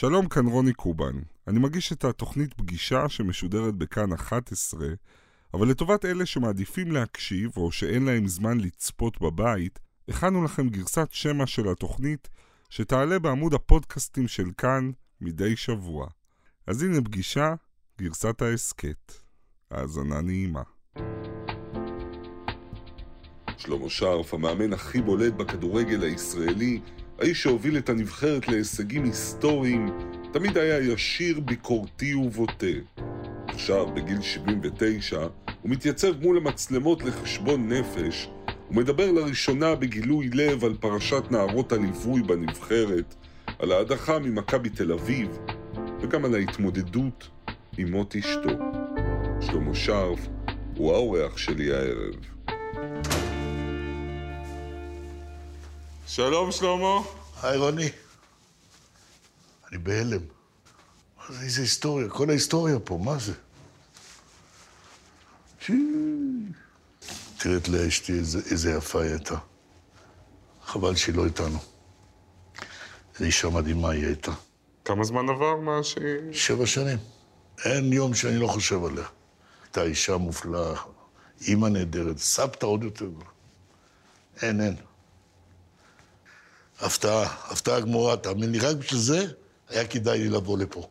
שלום, 0.00 0.28
כאן 0.28 0.46
רוני 0.46 0.72
קובן. 0.72 1.14
אני 1.48 1.58
מגיש 1.58 1.92
את 1.92 2.04
התוכנית 2.04 2.54
פגישה 2.54 3.08
שמשודרת 3.08 3.74
בכאן 3.74 4.12
11, 4.12 4.86
אבל 5.54 5.68
לטובת 5.68 6.04
אלה 6.04 6.26
שמעדיפים 6.26 6.92
להקשיב 6.92 7.50
או 7.56 7.72
שאין 7.72 8.04
להם 8.04 8.26
זמן 8.28 8.60
לצפות 8.60 9.20
בבית, 9.20 9.78
הכנו 10.08 10.44
לכם 10.44 10.68
גרסת 10.68 11.08
שמע 11.10 11.46
של 11.46 11.68
התוכנית 11.68 12.28
שתעלה 12.70 13.18
בעמוד 13.18 13.54
הפודקאסטים 13.54 14.28
של 14.28 14.50
כאן 14.58 14.90
מדי 15.20 15.56
שבוע. 15.56 16.06
אז 16.66 16.82
הנה 16.82 17.00
פגישה, 17.00 17.54
גרסת 17.98 18.42
ההסכת. 18.42 19.12
האזנה 19.70 20.20
נעימה. 20.20 20.62
שלמה 23.56 23.88
שרף, 23.90 24.34
המאמן 24.34 24.72
הכי 24.72 25.02
בולט 25.02 25.32
בכדורגל 25.32 26.02
הישראלי, 26.02 26.80
האיש 27.20 27.42
שהוביל 27.42 27.78
את 27.78 27.88
הנבחרת 27.88 28.48
להישגים 28.48 29.04
היסטוריים, 29.04 29.88
תמיד 30.32 30.58
היה 30.58 30.92
ישיר, 30.92 31.40
ביקורתי 31.40 32.14
ובוטה. 32.14 32.66
עכשיו, 33.48 33.86
בגיל 33.94 34.20
79, 34.20 35.18
הוא 35.62 35.70
מתייצב 35.70 36.20
מול 36.20 36.36
המצלמות 36.36 37.02
לחשבון 37.02 37.72
נפש, 37.72 38.28
ומדבר 38.70 39.12
לראשונה 39.12 39.74
בגילוי 39.74 40.28
לב 40.34 40.64
על 40.64 40.74
פרשת 40.80 41.22
נערות 41.30 41.72
הליווי 41.72 42.22
בנבחרת, 42.22 43.14
על 43.58 43.72
ההדחה 43.72 44.18
ממכבי 44.18 44.68
תל 44.68 44.92
אביב, 44.92 45.38
וגם 46.00 46.24
על 46.24 46.34
ההתמודדות 46.34 47.28
עם 47.78 47.90
מות 47.90 48.16
אשתו. 48.16 48.50
שלמה 49.40 49.74
שרף 49.74 50.28
הוא 50.76 50.92
האורח 50.92 51.36
שלי 51.36 51.72
הערב. 51.72 52.14
שלום 56.12 56.52
שלמה. 56.52 57.00
היי 57.42 57.58
רוני. 57.58 57.88
אני 59.68 59.78
בהלם. 59.78 60.20
מה 61.18 61.24
זה, 61.28 61.40
איזה 61.44 61.60
היסטוריה? 61.60 62.08
כל 62.08 62.30
ההיסטוריה 62.30 62.78
פה, 62.78 62.98
מה 63.04 63.16
זה? 63.18 63.32
תראה 67.38 67.56
את 67.56 67.68
לאה 67.68 67.88
אשתי, 67.88 68.12
איזה, 68.12 68.38
איזה 68.50 68.70
יפה 68.70 69.02
היא 69.02 69.10
הייתה. 69.10 69.34
חבל 70.64 70.96
שהיא 70.96 71.14
לא 71.14 71.24
איתנו. 71.24 71.58
איזו 73.14 73.24
אישה 73.24 73.48
מדהימה 73.48 73.90
היא 73.90 74.06
הייתה. 74.06 74.32
כמה 74.84 75.04
זמן 75.04 75.28
עבר 75.28 75.56
מאז 75.56 75.84
שהיא... 75.84 76.32
שבע 76.32 76.66
שנים. 76.66 76.98
אין 77.64 77.92
יום 77.92 78.14
שאני 78.14 78.36
לא 78.36 78.46
חושב 78.46 78.84
עליה. 78.84 79.06
הייתה 79.64 79.82
אישה 79.82 80.16
מופלאה, 80.16 80.74
אימא 81.40 81.66
נהדרת, 81.66 82.18
סבתא 82.18 82.66
עוד 82.66 82.82
יותר. 82.84 83.08
אין, 84.42 84.60
אין. 84.60 84.89
הפתעה, 86.80 87.22
הפתעה 87.22 87.80
גמורה, 87.80 88.16
תאמין 88.16 88.52
לי, 88.52 88.58
רק 88.58 88.76
בשביל 88.76 89.00
זה 89.00 89.26
היה 89.68 89.86
כדאי 89.86 90.18
לי 90.18 90.28
לבוא 90.28 90.58
לפה. 90.58 90.82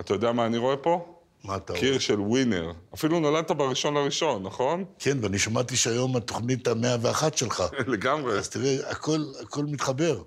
אתה 0.00 0.14
יודע 0.14 0.32
מה 0.32 0.46
אני 0.46 0.58
רואה 0.58 0.76
פה? 0.76 1.14
מה 1.44 1.56
אתה 1.56 1.72
רואה? 1.72 1.82
קיר 1.84 1.98
של 1.98 2.20
ווינר. 2.20 2.72
אפילו 2.94 3.20
נולדת 3.20 3.50
בראשון 3.50 3.94
לראשון, 3.94 4.42
נכון? 4.42 4.84
כן, 4.98 5.18
ואני 5.20 5.38
שמעתי 5.38 5.76
שהיום 5.76 6.16
התוכנית 6.16 6.68
המאה 6.68 6.96
ואחת 7.00 7.38
שלך. 7.38 7.64
לגמרי. 7.86 8.38
אז 8.38 8.48
תראה, 8.48 8.90
הכל, 8.90 9.24
הכל 9.42 9.64
מתחבר. 9.64 10.22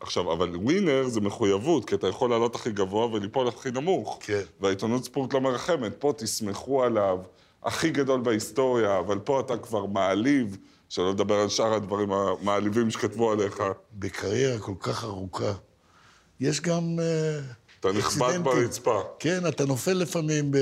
עכשיו, 0.00 0.32
אבל 0.32 0.56
ווינר 0.56 1.08
זה 1.08 1.20
מחויבות, 1.20 1.84
כי 1.84 1.94
אתה 1.94 2.08
יכול 2.08 2.30
לעלות 2.30 2.54
הכי 2.54 2.72
גבוה 2.72 3.06
וליפול 3.06 3.48
הכי 3.48 3.70
נמוך. 3.70 4.18
כן. 4.20 4.42
והעיתונות 4.60 5.04
ספורט 5.04 5.34
לא 5.34 5.40
מרחמת. 5.40 5.92
פה 5.98 6.12
תסמכו 6.16 6.84
עליו, 6.84 7.18
הכי 7.62 7.90
גדול 7.90 8.20
בהיסטוריה, 8.20 8.98
אבל 8.98 9.18
פה 9.18 9.40
אתה 9.40 9.56
כבר 9.56 9.86
מעליב, 9.86 10.56
שלא 10.92 11.10
לדבר 11.10 11.34
על 11.34 11.48
שאר 11.48 11.74
הדברים 11.74 12.12
המעליבים 12.12 12.90
שכתבו 12.90 13.32
עליך. 13.32 13.62
בקריירה 13.92 14.58
כל 14.58 14.74
כך 14.80 15.04
ארוכה, 15.04 15.52
יש 16.40 16.60
גם... 16.60 16.98
אה, 17.00 17.40
אתה 17.80 17.92
נכבד. 17.92 18.40
ברצפה. 18.42 19.02
כן, 19.18 19.46
אתה 19.48 19.64
נופל 19.64 19.92
לפעמים 19.92 20.50
ב... 20.50 20.56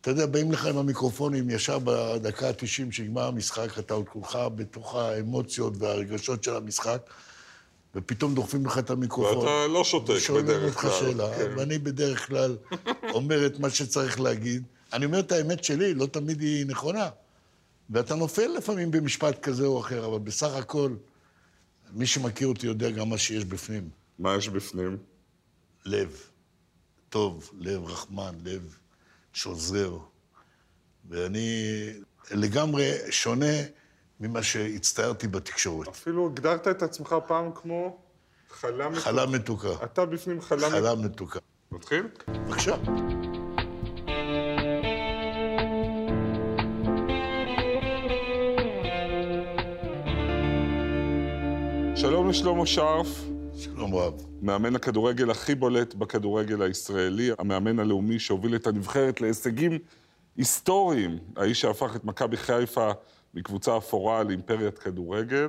אתה 0.00 0.10
יודע, 0.10 0.26
באים 0.26 0.52
לך 0.52 0.66
עם 0.66 0.78
המיקרופונים 0.78 1.50
ישר 1.50 1.78
בדקה 1.78 2.48
ה-90 2.48 2.92
שנגמר 2.92 3.26
המשחק, 3.26 3.78
אתה 3.78 3.94
עוד 3.94 4.08
כולך 4.08 4.38
בתוך 4.54 4.94
האמוציות 4.94 5.72
והרגשות 5.78 6.44
של 6.44 6.56
המשחק, 6.56 7.10
ופתאום 7.94 8.34
דוחפים 8.34 8.66
לך 8.66 8.78
את 8.78 8.90
המיקרופון. 8.90 9.38
ואתה 9.38 9.66
לא 9.66 9.84
שותק 9.84 10.18
שואלים 10.18 10.46
בדרך 10.46 10.64
אותך 10.64 10.80
כלל. 10.80 10.90
שאלה, 11.00 11.36
כן. 11.36 11.50
ואני 11.56 11.78
בדרך 11.78 12.26
כלל 12.26 12.56
אומר 13.14 13.46
את 13.46 13.58
מה 13.58 13.70
שצריך 13.70 14.20
להגיד. 14.20 14.62
אני 14.92 15.04
אומר 15.04 15.20
את 15.20 15.32
האמת 15.32 15.64
שלי, 15.64 15.94
לא 15.94 16.06
תמיד 16.06 16.40
היא 16.40 16.66
נכונה. 16.66 17.08
ואתה 17.90 18.14
נופל 18.14 18.46
לפעמים 18.46 18.90
במשפט 18.90 19.42
כזה 19.42 19.66
או 19.66 19.80
אחר, 19.80 20.06
אבל 20.06 20.18
בסך 20.18 20.54
הכל, 20.54 20.94
מי 21.92 22.06
שמכיר 22.06 22.48
אותי 22.48 22.66
יודע 22.66 22.90
גם 22.90 23.08
מה 23.08 23.18
שיש 23.18 23.44
בפנים. 23.44 23.88
מה 24.18 24.34
יש 24.36 24.48
בפנים? 24.48 24.96
לב. 25.84 26.20
טוב, 27.08 27.50
לב 27.58 27.84
רחמן, 27.84 28.34
לב 28.44 28.76
שעוזר. 29.32 29.98
ואני 31.08 31.86
לגמרי 32.30 32.92
שונה 33.10 33.56
ממה 34.20 34.42
שהצטיירתי 34.42 35.28
בתקשורת. 35.28 35.88
אפילו 35.88 36.26
הגדרת 36.26 36.68
את 36.68 36.82
עצמך 36.82 37.14
פעם 37.26 37.50
כמו 37.54 37.98
חלה 38.50 38.88
מתוקה. 38.88 39.00
חלה 39.04 39.26
מתוקה. 39.26 39.84
אתה 39.84 40.06
בפנים 40.06 40.40
חלה 40.40 40.68
מתוקה. 40.68 40.80
חלה 40.80 40.94
מתוקה. 40.94 41.38
נתחיל? 41.72 42.08
בבקשה. 42.28 42.76
שלום 52.04 52.28
לשלמה 52.28 52.66
שרף, 52.66 53.24
שלום 53.56 53.94
רב. 53.94 54.26
מאמן 54.42 54.76
הכדורגל 54.76 55.30
הכי 55.30 55.54
בולט 55.54 55.94
בכדורגל 55.94 56.62
הישראלי, 56.62 57.30
המאמן 57.38 57.78
הלאומי 57.78 58.18
שהוביל 58.18 58.54
את 58.54 58.66
הנבחרת 58.66 59.20
להישגים 59.20 59.78
היסטוריים, 60.36 61.18
האיש 61.36 61.60
שהפך 61.60 61.96
את 61.96 62.04
מכבי 62.04 62.36
חיפה 62.36 62.90
מקבוצה 63.34 63.76
אפורה 63.76 64.22
לאימפריית 64.22 64.78
כדורגל, 64.78 65.48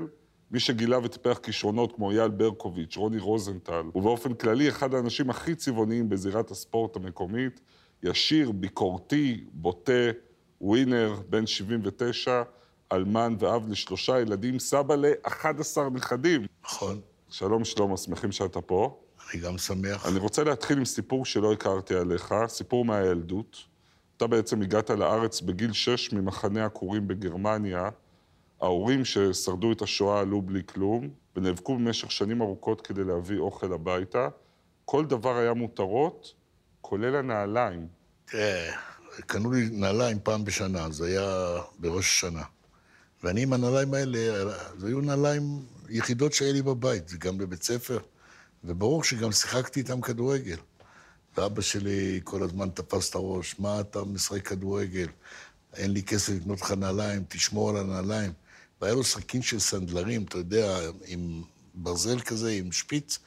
מי 0.52 0.60
שגילה 0.60 1.00
וטיפח 1.04 1.40
כישרונות 1.44 1.96
כמו 1.96 2.12
אייל 2.12 2.30
ברקוביץ', 2.30 2.98
רוני 2.98 3.20
רוזנטל, 3.20 3.84
ובאופן 3.96 4.34
כללי 4.34 4.70
אחד 4.70 4.94
האנשים 4.94 5.30
הכי 5.30 5.56
צבעוניים 5.56 6.10
בזירת 6.10 6.52
הספורט 6.52 6.96
המקומית, 6.96 7.62
ישיר, 8.04 8.52
ביקורתי, 8.52 9.44
בוטה, 9.54 10.12
ווינר, 10.62 11.16
בן 11.30 11.48
79, 11.48 12.44
אלמן 12.92 13.36
ואב 13.40 13.70
לשלושה 13.70 14.20
ילדים, 14.20 14.60
סבא 14.60 14.96
ל-11 14.96 15.82
נכדים. 15.94 16.46
נכון. 16.64 17.02
שלום 17.30 17.66
שלמה, 17.66 17.98
שמחים 17.98 18.32
שאתה 18.32 18.62
פה. 18.62 19.00
אני 19.34 19.42
גם 19.42 19.58
שמח. 19.58 20.06
אני 20.06 20.20
רוצה 20.20 20.44
להתחיל 20.44 20.78
עם 20.78 20.86
סיפור 20.86 21.26
שלא 21.26 21.54
הכרתי 21.54 21.96
עליך, 21.96 22.36
סיפור 22.48 22.86
מהילדות. 22.86 23.58
אתה 24.18 24.28
בעצם 24.28 24.62
הגעת 24.62 24.90
לארץ 24.90 25.42
בגיל 25.42 25.74
שש 25.74 26.14
ממחנה 26.14 26.66
עקורים 26.66 27.08
בגרמניה. 27.08 27.90
ההורים 28.62 29.06
ששרדו 29.06 29.72
את 29.72 29.82
השואה 29.82 30.20
עלו 30.20 30.42
בלי 30.42 30.62
כלום, 30.66 31.10
ונאבקו 31.36 31.78
במשך 31.78 32.12
שנים 32.12 32.42
ארוכות 32.42 32.82
כדי 32.82 33.04
להביא 33.04 33.40
אוכל 33.40 33.74
הביתה. 33.74 34.28
כל 34.86 35.06
דבר 35.06 35.38
היה 35.38 35.54
מותרות, 35.54 36.34
כולל 36.82 37.16
הנעליים. 37.16 37.88
תראה, 38.26 38.72
קנו 39.26 39.52
לי 39.52 39.70
נעליים 39.72 40.18
פעם 40.24 40.46
בשנה, 40.46 40.92
זה 40.92 41.06
היה 41.06 41.62
בראש 41.80 42.06
השנה. 42.06 42.44
ואני 43.26 43.44
עם 43.44 43.54
הנעליים 43.54 43.94
האלה, 43.94 44.54
זה 44.78 44.88
היו 44.88 45.02
נעליים 45.02 45.66
יחידות 45.90 46.34
שהיה 46.34 46.54
לי 46.54 46.62
בבית, 46.62 47.04
וגם 47.14 47.38
בבית 47.38 47.64
ספר, 47.64 48.00
וברור 48.64 49.04
שגם 49.04 49.32
שיחקתי 49.32 49.80
איתם 49.80 50.02
כדורגל. 50.02 50.58
ואבא 51.38 51.62
שלי 51.62 52.22
כל 52.24 52.44
הזמן 52.44 52.70
תפס 52.70 53.10
את 53.10 53.16
הראש, 53.16 53.56
מה 53.60 53.80
אתה 53.80 54.04
משחק 54.04 54.48
כדורגל? 54.48 55.08
אין 55.74 55.92
לי 55.92 56.04
כסף 56.04 56.34
לקנות 56.34 56.62
לך 56.62 56.72
נעליים, 56.72 57.24
תשמור 57.28 57.70
על 57.70 57.78
הנעליים. 57.78 58.32
והיה 58.82 58.94
לו 58.94 59.04
סכין 59.04 59.42
של 59.42 59.60
סנדלרים, 59.60 60.24
אתה 60.24 60.38
יודע, 60.38 60.80
עם 61.06 61.44
ברזל 61.74 62.20
כזה, 62.20 62.52
עם 62.52 62.72
שפיץ, 62.72 63.20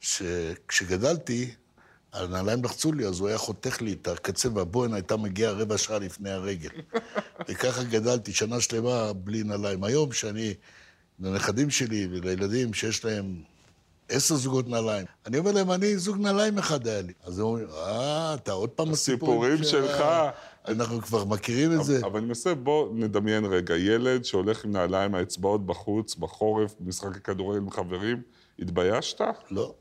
שכשגדלתי, 0.00 1.54
הנעליים 2.12 2.64
לחצו 2.64 2.92
לי, 2.92 3.06
אז 3.06 3.20
הוא 3.20 3.28
היה 3.28 3.38
חותך 3.38 3.82
לי 3.82 3.92
את 3.92 4.08
הקצה 4.08 4.48
והבוהן 4.54 4.94
הייתה 4.94 5.16
מגיעה 5.16 5.52
רבע 5.52 5.78
שעה 5.78 5.98
לפני 5.98 6.30
הרגל. 6.30 6.68
וככה 7.48 7.82
גדלתי 7.82 8.32
שנה 8.32 8.60
שלמה 8.60 9.12
בלי 9.12 9.42
נעליים. 9.42 9.84
היום, 9.84 10.12
שאני, 10.12 10.54
לנכדים 11.20 11.70
שלי 11.70 12.08
ולילדים 12.10 12.74
שיש 12.74 13.04
להם 13.04 13.42
עשר 14.08 14.34
זוגות 14.34 14.68
נעליים, 14.68 15.06
אני 15.26 15.38
אומר 15.38 15.52
להם, 15.52 15.70
אני 15.70 15.96
זוג 15.96 16.16
נעליים 16.16 16.58
אחד 16.58 16.86
היה 16.86 17.02
לי. 17.02 17.12
אז 17.24 17.38
הם 17.38 17.44
אומרים, 17.44 17.66
אה, 17.70 18.34
אתה 18.34 18.52
עוד 18.52 18.70
פעם 18.70 18.90
הסיפורים 18.90 19.64
שלך. 19.64 20.04
אנחנו 20.68 21.00
כבר 21.00 21.24
מכירים 21.24 21.72
את 21.72 21.84
זה. 21.84 22.00
אבל 22.04 22.18
אני 22.18 22.26
מנסה, 22.26 22.54
בוא 22.54 22.88
נדמיין 22.94 23.44
רגע, 23.44 23.76
ילד 23.76 24.24
שהולך 24.24 24.64
עם 24.64 24.72
נעליים, 24.72 25.14
האצבעות 25.14 25.66
בחוץ, 25.66 26.14
בחורף, 26.14 26.74
במשחקי 26.80 27.20
כדורגל 27.20 27.58
עם 27.58 27.70
חברים, 27.70 28.22
התביישת? 28.58 29.20
לא, 29.50 29.74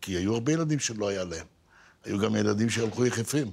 כי 0.00 0.12
היו 0.12 0.34
הרבה 0.34 0.52
ילדים 0.52 0.78
שלא 0.78 1.08
היה 1.08 1.24
להם. 1.24 1.46
היו 2.04 2.18
גם 2.18 2.36
ילדים 2.36 2.70
שהלכו 2.70 3.06
יחפים. 3.06 3.50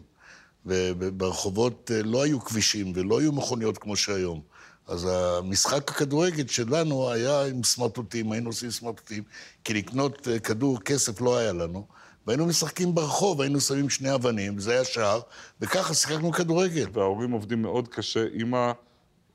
וברחובות 0.65 1.91
אה, 1.93 2.03
לא 2.03 2.23
היו 2.23 2.39
כבישים 2.39 2.91
ולא 2.95 3.19
היו 3.19 3.31
מכוניות 3.31 3.77
כמו 3.77 3.95
שהיום. 3.95 4.41
אז 4.87 5.07
המשחק 5.11 5.91
הכדורגל 5.91 6.47
שלנו 6.47 7.11
היה 7.11 7.45
עם 7.45 7.63
סמרטוטים, 7.63 8.31
היינו 8.31 8.49
עושים 8.49 8.71
סמרטוטים, 8.71 9.23
כי 9.63 9.73
לקנות 9.73 10.27
אה, 10.27 10.39
כדור 10.39 10.79
כסף 10.79 11.21
לא 11.21 11.37
היה 11.37 11.53
לנו. 11.53 11.87
והיינו 12.27 12.45
משחקים 12.45 12.95
ברחוב, 12.95 13.41
היינו 13.41 13.61
שמים 13.61 13.89
שני 13.89 14.13
אבנים, 14.13 14.59
זה 14.59 14.71
היה 14.71 14.85
שער, 14.85 15.19
וככה 15.61 15.93
שיחקנו 15.93 16.31
כדורגל. 16.31 16.87
וההורים 16.93 17.31
עובדים 17.31 17.61
מאוד 17.61 17.87
קשה. 17.87 18.23
אימא 18.33 18.71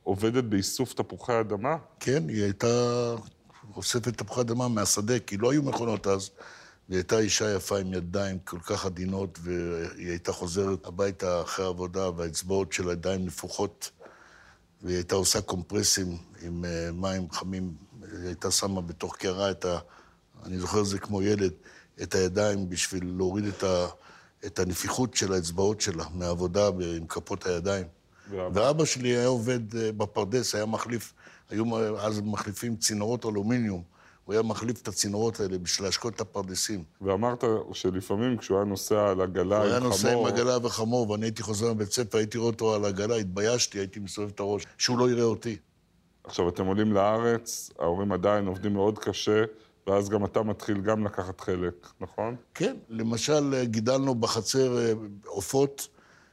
עובדת 0.02 0.44
באיסוף 0.44 0.92
תפוחי 0.92 1.40
אדמה? 1.40 1.76
כן, 2.00 2.28
היא 2.28 2.42
הייתה 2.42 2.66
אוספת 3.76 4.18
תפוחי 4.18 4.40
אדמה 4.40 4.68
מהשדה, 4.68 5.18
כי 5.18 5.36
לא 5.36 5.52
היו 5.52 5.62
מכונות 5.62 6.06
אז. 6.06 6.30
והיא 6.88 6.98
הייתה 6.98 7.18
אישה 7.18 7.54
יפה 7.54 7.78
עם 7.78 7.92
ידיים 7.92 8.38
כל 8.38 8.58
כך 8.58 8.86
עדינות, 8.86 9.38
והיא 9.42 10.08
הייתה 10.08 10.32
חוזרת 10.32 10.86
הביתה 10.86 11.42
אחרי 11.42 11.64
העבודה, 11.64 12.10
והאצבעות 12.10 12.72
של 12.72 12.88
הידיים 12.88 13.26
נפוחות, 13.26 13.90
והיא 14.82 14.96
הייתה 14.96 15.14
עושה 15.14 15.40
קומפרסים 15.40 16.16
עם 16.42 16.64
אה, 16.64 16.90
מים 16.92 17.30
חמים. 17.30 17.74
היא 18.12 18.26
הייתה 18.26 18.50
שמה 18.50 18.80
בתוך 18.80 19.16
קערה 19.16 19.50
את 19.50 19.64
ה... 19.64 19.78
אני 20.44 20.58
זוכר 20.58 20.80
את 20.80 20.86
זה 20.86 20.98
כמו 20.98 21.22
ילד, 21.22 21.52
את 22.02 22.14
הידיים 22.14 22.68
בשביל 22.68 23.12
להוריד 23.16 23.44
את, 23.44 23.62
ה... 23.62 23.86
את 24.46 24.58
הנפיחות 24.58 25.14
של 25.14 25.32
האצבעות 25.32 25.80
שלה 25.80 26.04
מהעבודה 26.14 26.68
עם 26.96 27.06
כפות 27.06 27.46
הידיים. 27.46 27.86
ואבא, 28.30 28.60
ואבא 28.60 28.84
שלי 28.84 29.08
היה 29.08 29.26
עובד 29.26 29.76
אה, 29.76 29.92
בפרדס, 29.92 30.54
היה 30.54 30.66
מחליף, 30.66 31.12
היו 31.50 31.98
אז 31.98 32.20
מחליפים 32.20 32.76
צינורות 32.76 33.24
אלומיניום. 33.24 33.93
הוא 34.24 34.32
היה 34.32 34.42
מחליף 34.42 34.82
את 34.82 34.88
הצינורות 34.88 35.40
האלה 35.40 35.58
בשביל 35.58 35.86
להשקות 35.86 36.14
את 36.14 36.20
הפרדסים. 36.20 36.84
ואמרת 37.00 37.44
שלפעמים 37.72 38.38
כשהוא 38.38 38.56
היה 38.56 38.64
נוסע 38.64 39.10
על 39.10 39.20
עגלה 39.20 39.56
עם 39.56 39.62
חמור... 39.62 39.66
הוא 39.66 39.70
היה 39.70 39.80
נוסע 39.80 40.12
עם 40.12 40.26
עגלה 40.26 40.66
וחמור, 40.66 41.10
ואני 41.10 41.26
הייתי 41.26 41.42
חוזר 41.42 41.74
מבית 41.74 41.92
ספר, 41.92 42.18
הייתי 42.18 42.38
רואה 42.38 42.50
אותו 42.50 42.74
על 42.74 42.84
עגלה, 42.84 43.16
התביישתי, 43.16 43.78
הייתי 43.78 44.00
מסובב 44.00 44.28
את 44.28 44.40
הראש, 44.40 44.66
שהוא 44.78 44.98
לא 44.98 45.10
יראה 45.10 45.24
אותי. 45.24 45.56
עכשיו, 46.24 46.48
אתם 46.48 46.66
עולים 46.66 46.92
לארץ, 46.92 47.70
ההורים 47.78 48.12
עדיין 48.12 48.46
עובדים 48.46 48.72
מאוד 48.72 48.98
קשה, 48.98 49.44
ואז 49.86 50.08
גם 50.08 50.24
אתה 50.24 50.42
מתחיל 50.42 50.80
גם 50.80 51.04
לקחת 51.06 51.40
חלק, 51.40 51.88
נכון? 52.00 52.36
כן, 52.54 52.76
למשל, 52.88 53.64
גידלנו 53.64 54.14
בחצר 54.14 54.78
אה, 54.78 54.92
עופות, 55.26 55.88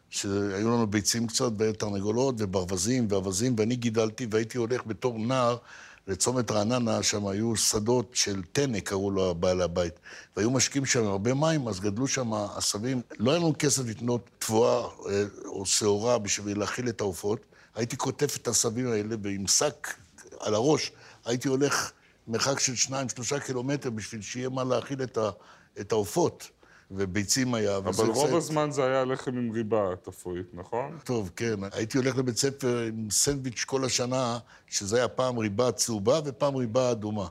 שהיו 0.09 0.67
לנו 0.67 0.87
ביצים 0.87 1.27
קצת, 1.27 1.51
ותרנגולות, 1.57 2.35
וברווזים, 2.37 3.07
ואווזים, 3.09 3.55
ואני 3.57 3.75
גידלתי, 3.75 4.27
והייתי 4.31 4.57
הולך 4.57 4.81
בתור 4.87 5.17
נער 5.19 5.57
לצומת 6.11 6.51
רעננה, 6.51 7.03
שם 7.03 7.27
היו 7.27 7.55
שדות 7.55 8.11
של 8.13 8.41
טנא, 8.51 8.79
קראו 8.79 9.11
לו 9.11 9.29
הבעל 9.29 9.61
הבית. 9.61 9.93
והיו 10.37 10.51
משקיעים 10.51 10.85
שם 10.85 11.05
הרבה 11.05 11.33
מים, 11.33 11.67
אז 11.67 11.79
גדלו 11.79 12.07
שם 12.07 12.33
עשבים. 12.33 13.01
לא 13.19 13.31
היה 13.31 13.39
לנו 13.39 13.53
כסף 13.59 13.83
לקנות 13.85 14.29
תבואה 14.39 14.87
אה, 15.09 15.23
או 15.45 15.65
שעורה 15.65 16.17
בשביל 16.19 16.59
להאכיל 16.59 16.89
את 16.89 17.01
העופות. 17.01 17.39
הייתי 17.75 17.95
קוטף 17.95 18.37
את 18.37 18.47
העשבים 18.47 18.87
האלה 18.91 19.15
ועם 19.21 19.47
שק 19.47 19.87
על 20.39 20.53
הראש. 20.53 20.91
הייתי 21.25 21.47
הולך 21.47 21.91
מרחק 22.27 22.59
של 22.59 22.75
שניים, 22.75 23.09
שלושה 23.09 23.39
קילומטר 23.39 23.89
בשביל 23.89 24.21
שיהיה 24.21 24.49
מה 24.49 24.63
להאכיל 24.63 25.03
את 25.79 25.91
העופות. 25.91 26.49
וביצים 26.95 27.53
היה. 27.53 27.77
אבל 27.77 28.05
רוב 28.05 28.27
קצת... 28.27 28.35
הזמן 28.35 28.71
זה 28.71 28.85
היה 28.85 29.05
לחם 29.05 29.37
עם 29.37 29.51
ריבה 29.51 29.95
תפריט, 30.01 30.47
נכון? 30.53 30.97
טוב, 31.03 31.31
כן. 31.35 31.55
הייתי 31.71 31.97
הולך 31.97 32.17
לבית 32.17 32.37
ספר 32.37 32.85
עם 32.87 33.07
סנדוויץ' 33.11 33.63
כל 33.63 33.85
השנה, 33.85 34.39
שזה 34.67 34.97
היה 34.97 35.07
פעם 35.07 35.37
ריבה 35.37 35.71
צהובה 35.71 36.19
ופעם 36.25 36.55
ריבה 36.55 36.91
אדומה. 36.91 37.27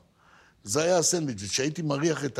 זה 0.64 0.82
היה 0.82 0.98
הסנדוויץ'. 0.98 1.42
כשהייתי 1.50 1.82
מריח 1.82 2.24
את 2.24 2.38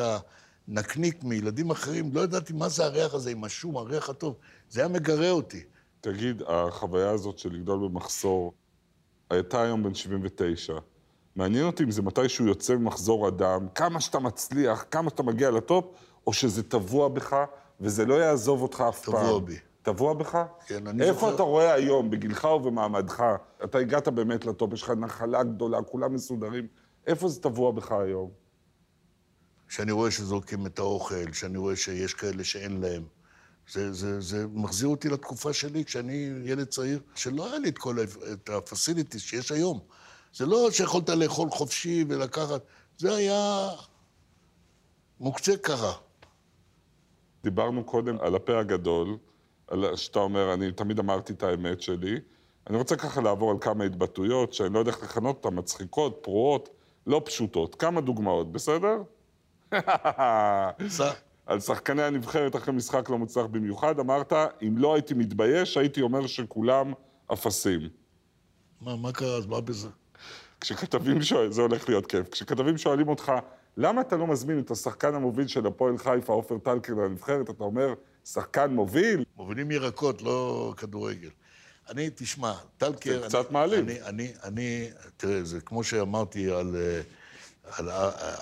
הנקניק 0.69 1.25
מילדים 1.25 1.71
אחרים, 1.71 2.11
לא 2.13 2.21
ידעתי 2.21 2.53
מה 2.53 2.69
זה 2.69 2.85
הריח 2.85 3.15
הזה 3.15 3.31
עם 3.31 3.45
השום, 3.45 3.77
הריח 3.77 4.11
הטוב. 4.11 4.37
זה 4.71 4.81
היה 4.81 4.89
מגרה 4.89 5.31
אותי. 5.31 5.63
תגיד, 6.01 6.43
החוויה 6.47 7.11
הזאת 7.11 7.39
של 7.39 7.53
לגדול 7.53 7.89
במחסור, 7.89 8.53
הייתה 9.31 9.63
היום 9.63 9.83
בן 9.83 9.95
79. 9.95 10.75
מעניין 11.37 11.65
אותי 11.65 11.83
אם 11.83 11.91
זה 11.91 12.03
מתישהו 12.03 12.47
יוצא 12.47 12.77
ממחזור 12.77 13.29
אדם, 13.29 13.69
כמה 13.75 14.01
שאתה 14.01 14.19
מצליח, 14.19 14.85
כמה 14.91 15.11
שאתה 15.11 15.23
מגיע 15.23 15.51
לטופ, 15.51 15.85
או 16.27 16.33
שזה 16.33 16.63
טבוע 16.63 17.09
בך, 17.09 17.37
וזה 17.81 18.07
לא 18.07 18.15
יעזוב 18.15 18.63
אותך 18.63 18.85
אף 18.89 19.05
פעם. 19.05 19.15
טבוע 19.15 19.41
בי. 19.41 19.57
טבוע 19.83 20.15
בך? 20.15 20.39
כן, 20.67 20.87
אני 20.87 21.03
איפה 21.03 21.21
זוכר... 21.21 21.35
אתה 21.35 21.43
רואה 21.43 21.73
היום, 21.73 22.11
בגילך 22.11 22.45
ובמעמדך, 22.45 23.25
אתה 23.65 23.79
הגעת 23.79 24.09
באמת 24.09 24.47
לטופ, 24.47 24.73
יש 24.73 24.83
לך 24.83 24.91
נחלה 24.91 25.43
גדולה, 25.43 25.83
כולם 25.83 26.15
מסודרים, 26.15 26.67
איפה 27.07 27.29
זה 27.29 27.43
טבוע 27.43 27.73
בך 27.73 27.93
היום? 27.93 28.31
שאני 29.69 29.93
רואה 29.93 30.11
שזורקים 30.11 30.67
את 30.67 30.79
האוכל, 30.79 31.33
שאני 31.33 31.59
רואה 31.59 31.77
שיש 31.77 32.15
כאלה 32.15 32.45
שאין 32.45 32.81
להם. 32.81 33.03
זה, 33.73 33.93
זה, 33.93 34.21
זה 34.21 34.47
מחזיר 34.53 34.89
אותי 34.89 35.09
לתקופה 35.09 35.53
שלי, 35.53 35.85
כשאני 35.85 36.31
ילד 36.45 36.67
צעיר, 36.67 37.01
שלא 37.15 37.47
היה 37.47 37.59
לי 37.59 37.69
את 37.69 37.79
כל 37.79 37.97
הפסיליטיס 38.49 39.23
שיש 39.23 39.53
היום. 39.53 39.81
זה 40.35 40.47
לא 40.47 40.71
שיכולת 40.71 41.09
לאכול 41.09 41.51
חופשי 41.51 42.05
ולקחת, 42.09 42.63
זה 42.99 43.15
היה 43.15 43.69
מוקצה 45.21 45.57
ככה. 45.57 45.93
דיברנו 47.45 47.85
קודם 47.85 48.17
על 48.21 48.35
הפה 48.35 48.59
הגדול, 48.59 49.17
על 49.69 49.97
שאתה 49.97 50.19
אומר, 50.19 50.55
אני 50.55 50.73
תמיד 50.73 50.99
אמרתי 50.99 51.33
את 51.33 51.43
האמת 51.43 51.81
שלי. 51.81 52.21
אני 52.67 52.77
רוצה 52.77 52.97
ככה 52.97 53.21
לעבור 53.21 53.51
על 53.51 53.57
כמה 53.61 53.85
התבטאויות, 53.85 54.53
שאני 54.53 54.75
לא 54.75 54.79
יודע 54.79 54.91
איך 54.91 55.03
לכנות 55.03 55.45
אותן, 55.45 55.59
מצחיקות, 55.59 56.19
פרועות, 56.23 56.69
לא 57.07 57.23
פשוטות. 57.25 57.75
כמה 57.75 58.01
דוגמאות, 58.01 58.53
בסדר? 58.53 59.03
על 61.47 61.61
שחקני 61.61 62.03
הנבחרת 62.03 62.57
אחרי 62.57 62.75
משחק 62.75 63.11
לא 63.11 63.19
מוצלח 63.19 63.47
במיוחד, 63.47 63.99
אמרת, 63.99 64.33
אם 64.63 64.79
לא 64.79 64.95
הייתי 64.95 65.15
מתבייש, 65.15 65.77
הייתי 65.77 66.03
אומר 66.03 66.27
שכולם 66.27 66.93
אפסים. 67.33 67.81
מה, 68.81 68.97
מה 68.97 69.13
קרה 69.13 69.37
אז? 69.37 69.47
מה 69.47 69.61
בזה? 69.61 69.89
כשכתבים 70.61 71.23
שואלים, 71.23 71.53
זה 71.53 71.63
הולך 71.63 71.89
להיות 71.89 72.07
כיף, 72.07 72.29
כשכתבים 72.29 72.79
שואלים 72.79 73.09
אותך, 73.09 73.33
למה 73.77 74.01
אתה 74.01 74.17
לא 74.17 74.27
מזמין 74.27 74.59
את 74.59 74.71
השחקן 74.71 75.15
המוביל 75.15 75.47
של 75.47 75.67
הפועל 75.67 75.99
חיפה, 75.99 76.33
עופר 76.33 76.59
טלקר, 76.59 76.95
לנבחרת? 76.95 77.51
אתה 77.51 77.65
אומר, 77.65 77.95
שחקן 78.25 78.71
מוביל? 78.71 79.25
מובילים 79.37 79.71
ירקות, 79.71 80.23
לא 80.23 80.75
כדורגל. 80.77 81.31
אני, 81.89 82.11
תשמע, 82.15 82.55
טלקר... 82.79 83.21
זה 83.21 83.27
קצת 83.29 83.51
מעליב. 83.51 83.79
אני, 83.79 84.03
אני, 84.03 84.33
אני, 84.45 84.91
תראה, 85.17 85.45
זה 85.45 85.61
כמו 85.61 85.85
שאמרתי 85.85 86.51
על, 86.51 86.77
על, 87.73 87.91
על, 87.91 87.91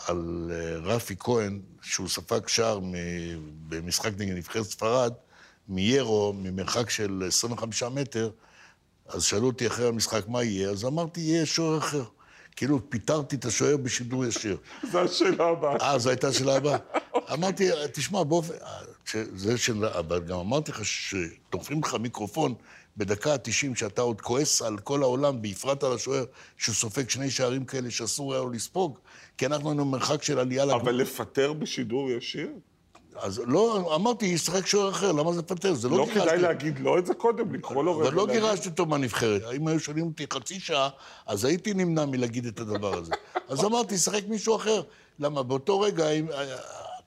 על 0.07 0.51
רפי 0.83 1.15
כהן, 1.19 1.61
שהוא 1.83 2.09
ספג 2.09 2.49
שער 2.49 2.81
במשחק 3.69 4.11
נגד 4.19 4.37
נבחרת 4.37 4.65
ספרד, 4.65 5.13
מיירו, 5.69 6.33
ממרחק 6.37 6.91
של 6.91 7.25
25 7.29 7.83
מטר, 7.83 8.31
אז 9.09 9.23
שאלו 9.23 9.47
אותי 9.47 9.67
אחרי 9.67 9.89
המשחק 9.89 10.29
מה 10.29 10.43
יהיה, 10.43 10.71
אז 10.71 10.85
אמרתי, 10.85 11.21
יהיה 11.21 11.47
שוער 11.47 11.79
אחר. 11.79 12.05
כאילו 12.59 12.91
פיטרתי 12.91 13.37
את 13.37 13.45
השוער 13.45 13.77
בשידור 13.77 14.25
ישיר. 14.25 14.57
זו 14.93 14.99
השאלה 14.99 15.49
הבאה. 15.49 15.77
אה, 15.81 15.99
זו 15.99 16.11
הייתה 16.11 16.29
השאלה 16.29 16.57
הבאה. 16.57 16.79
אמרתי, 17.33 17.69
תשמע, 17.93 18.23
באופן... 18.23 18.55
זה 19.35 19.59
של... 19.59 19.85
אבל 19.85 20.21
גם 20.21 20.39
אמרתי 20.39 20.71
לך 20.71 20.85
שתופרים 20.85 21.81
לך 21.81 21.95
מיקרופון 21.95 22.55
בדקה 22.97 23.33
ה-90, 23.33 23.75
שאתה 23.75 24.03
עוד 24.03 24.21
כועס 24.21 24.63
על 24.63 24.79
כל 24.79 25.03
העולם, 25.03 25.43
בפרט 25.43 25.85
על 25.85 25.93
השוער, 25.93 26.25
שסופג 26.57 27.09
שני 27.09 27.31
שערים 27.31 27.65
כאלה 27.65 27.91
שאסור 27.91 28.35
היה 28.35 28.43
לו 28.43 28.51
לספוג, 28.51 28.99
כי 29.39 29.47
אנחנו 29.47 29.69
היינו 29.69 29.85
במרחק 29.85 30.23
של 30.23 30.39
עלייה... 30.39 30.65
אבל 30.65 30.95
לפטר 30.95 31.53
בשידור 31.53 32.11
ישיר? 32.11 32.49
אז 33.21 33.43
לא, 33.47 33.93
אמרתי, 33.95 34.27
ישחק 34.27 34.67
שוער 34.67 34.91
אחר, 34.91 35.13
למה 35.13 35.33
זה 35.33 35.43
פטר? 35.43 35.75
זה 35.75 35.89
לא, 35.89 35.99
לא 35.99 36.05
גירשתי... 36.05 36.19
לא 36.19 36.25
כדאי 36.25 36.39
להגיד 36.39 36.79
לא 36.79 36.99
את 36.99 37.07
זה 37.07 37.15
קודם, 37.15 37.55
לקרוא 37.55 37.85
לו... 37.85 38.03
אבל 38.03 38.15
לא 38.15 38.27
גירשתי 38.27 38.69
אותו 38.69 38.87
מהנבחרת. 38.87 39.43
אם 39.57 39.69
היו 39.69 39.81
שואלים 39.81 40.07
אותי 40.07 40.27
חצי 40.33 40.61
שעה, 40.61 40.89
אז 41.27 41.45
הייתי 41.45 41.75
נמנע 41.75 42.05
מלהגיד 42.05 42.47
את 42.47 42.61
הדבר 42.61 42.99
הזה. 42.99 43.13
אז 43.49 43.65
אמרתי, 43.65 43.95
ישחק 43.95 44.23
מישהו 44.29 44.57
אחר. 44.57 44.83
למה 45.19 45.43
באותו 45.43 45.81
רגע 45.81 46.05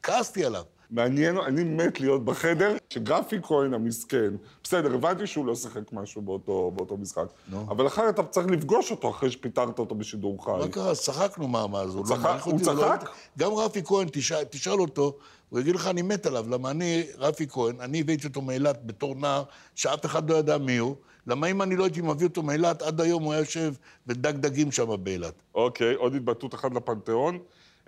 כעסתי 0.04 0.46
עליו. 0.46 0.64
מעניין, 0.92 1.38
אני 1.38 1.64
מת 1.64 2.00
להיות 2.00 2.26
בחדר, 2.26 2.76
שגרפי 2.90 3.38
כהן 3.44 3.74
המסכן, 3.74 4.34
בסדר, 4.64 4.94
הבנתי 4.94 5.28
שהוא 5.28 5.46
לא 5.46 5.56
שיחק 5.56 5.94
משהו 5.94 6.22
באותו, 6.22 6.72
באותו 6.76 6.98
משחק, 6.98 7.26
no. 7.52 7.56
אבל 7.70 7.88
אחר 7.88 8.10
אתה 8.10 8.24
צריך 8.24 8.48
לפגוש 8.48 8.92
אותו 8.92 9.10
אחרי 9.10 9.32
שפיטרת 9.32 9.80
אותו 9.80 9.96
בשידור 9.96 10.46
חי. 10.46 10.52
מה 10.60 10.68
קרה? 10.68 10.96
צחקנו 10.96 11.48
מה, 11.48 11.68
מה 11.68 11.88
זה, 11.88 11.98
הוא 11.98 12.06
צחק? 12.06 12.42
לא 12.46 12.52
הוא 12.52 12.60
צחק? 12.60 13.04
לא... 13.04 13.12
גם 13.38 13.54
רפי 13.54 13.84
כהן, 13.84 14.08
תשאל 14.50 14.80
אותו, 14.80 15.18
הוא 15.52 15.60
יגיד 15.60 15.76
לך, 15.76 15.88
אני 15.88 16.02
מת 16.02 16.26
עליו, 16.26 16.46
למה 16.50 16.72
אני, 16.72 17.04
רפי 17.18 17.48
כהן, 17.48 17.82
אני 17.82 18.00
הבאתי 18.00 18.28
אותו 18.28 18.42
מאילת 18.42 18.86
בתור 18.86 19.16
נער, 19.16 19.44
שאף 19.76 20.06
אחד 20.06 20.30
לא 20.30 20.36
ידע 20.36 20.58
מי 20.58 20.78
הוא, 20.78 20.96
למה 21.28 21.48
אם 21.48 21.62
אני 21.62 21.76
לא 21.76 21.84
הייתי 21.84 22.02
מביא 22.02 22.28
אותו 22.28 22.44
מאילת, 22.44 22.82
עד 22.82 23.02
היום 23.02 23.24
הוא 23.24 23.34
היה 23.34 23.40
יושב 23.40 23.74
ודג 24.08 24.34
דגים 24.34 24.72
שם 24.72 25.04
באילת. 25.04 25.34
אוקיי, 25.56 25.96
עוד 25.96 26.16
התבטאות 26.16 26.56
אחת 26.56 26.74
לפנתיאון. 26.74 27.40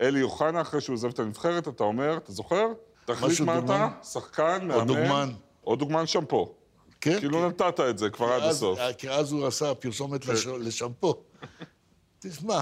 אלי 0.01 0.21
אוחנה, 0.21 0.61
אחרי 0.61 0.81
שהוא 0.81 0.93
עוזב 0.93 1.09
את 1.09 1.19
הנבחרת, 1.19 1.67
אתה 1.67 1.83
אומר, 1.83 2.17
אתה 2.17 2.31
זוכר? 2.31 2.65
תחליט 3.05 3.39
מה 3.39 3.59
אתה, 3.59 3.89
שחקן, 4.03 4.67
מאמן. 4.67 4.79
או 4.79 4.85
דוגמן. 4.85 5.31
או 5.67 5.75
דוגמן 5.75 6.07
שמפו. 6.07 6.55
כן. 7.01 7.19
כאילו 7.19 7.39
כן. 7.39 7.45
נתת 7.47 7.79
את 7.79 7.97
זה 7.97 8.09
כבר 8.09 8.33
עד 8.33 8.43
הסוף. 8.43 8.79
כי 8.97 9.09
אז 9.09 9.31
הוא 9.31 9.47
עשה 9.47 9.73
פרסומת 9.73 10.25
כן. 10.25 10.33
לשמפו. 10.59 11.23
תשמע, 12.19 12.61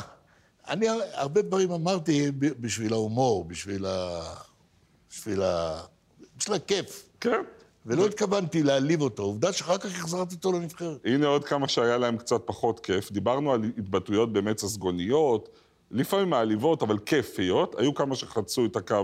אני 0.67 0.85
הרבה 1.13 1.41
דברים 1.41 1.71
אמרתי 1.71 2.31
בשביל 2.37 2.93
ההומור, 2.93 3.45
בשביל 3.45 3.85
ה... 3.85 4.21
בשביל 5.11 5.41
ה... 5.41 5.81
בשביל 6.37 6.55
הכיף. 6.55 7.09
כן. 7.21 7.41
ולא 7.85 8.05
התכוונתי 8.05 8.63
להעליב 8.63 9.01
אותו. 9.01 9.23
עובדה 9.23 9.53
שאחר 9.53 9.77
כך 9.77 9.85
החזרתי 9.85 10.35
אותו 10.35 10.51
לנבחרת. 10.51 10.97
הנה 11.05 11.27
עוד 11.27 11.43
כמה 11.43 11.67
שהיה 11.67 11.97
להם 11.97 12.17
קצת 12.17 12.41
פחות 12.45 12.79
כיף. 12.79 13.11
דיברנו 13.11 13.53
על 13.53 13.63
התבטאויות 13.77 14.33
באמת 14.33 14.57
ססגוניות, 14.59 15.49
לפעמים 15.91 16.29
מעליבות, 16.29 16.81
אבל 16.83 16.97
כיפיות. 16.97 17.75
היו 17.79 17.95
כמה 17.95 18.15
שחצו 18.15 18.65
את 18.65 18.75
הקו 18.75 19.03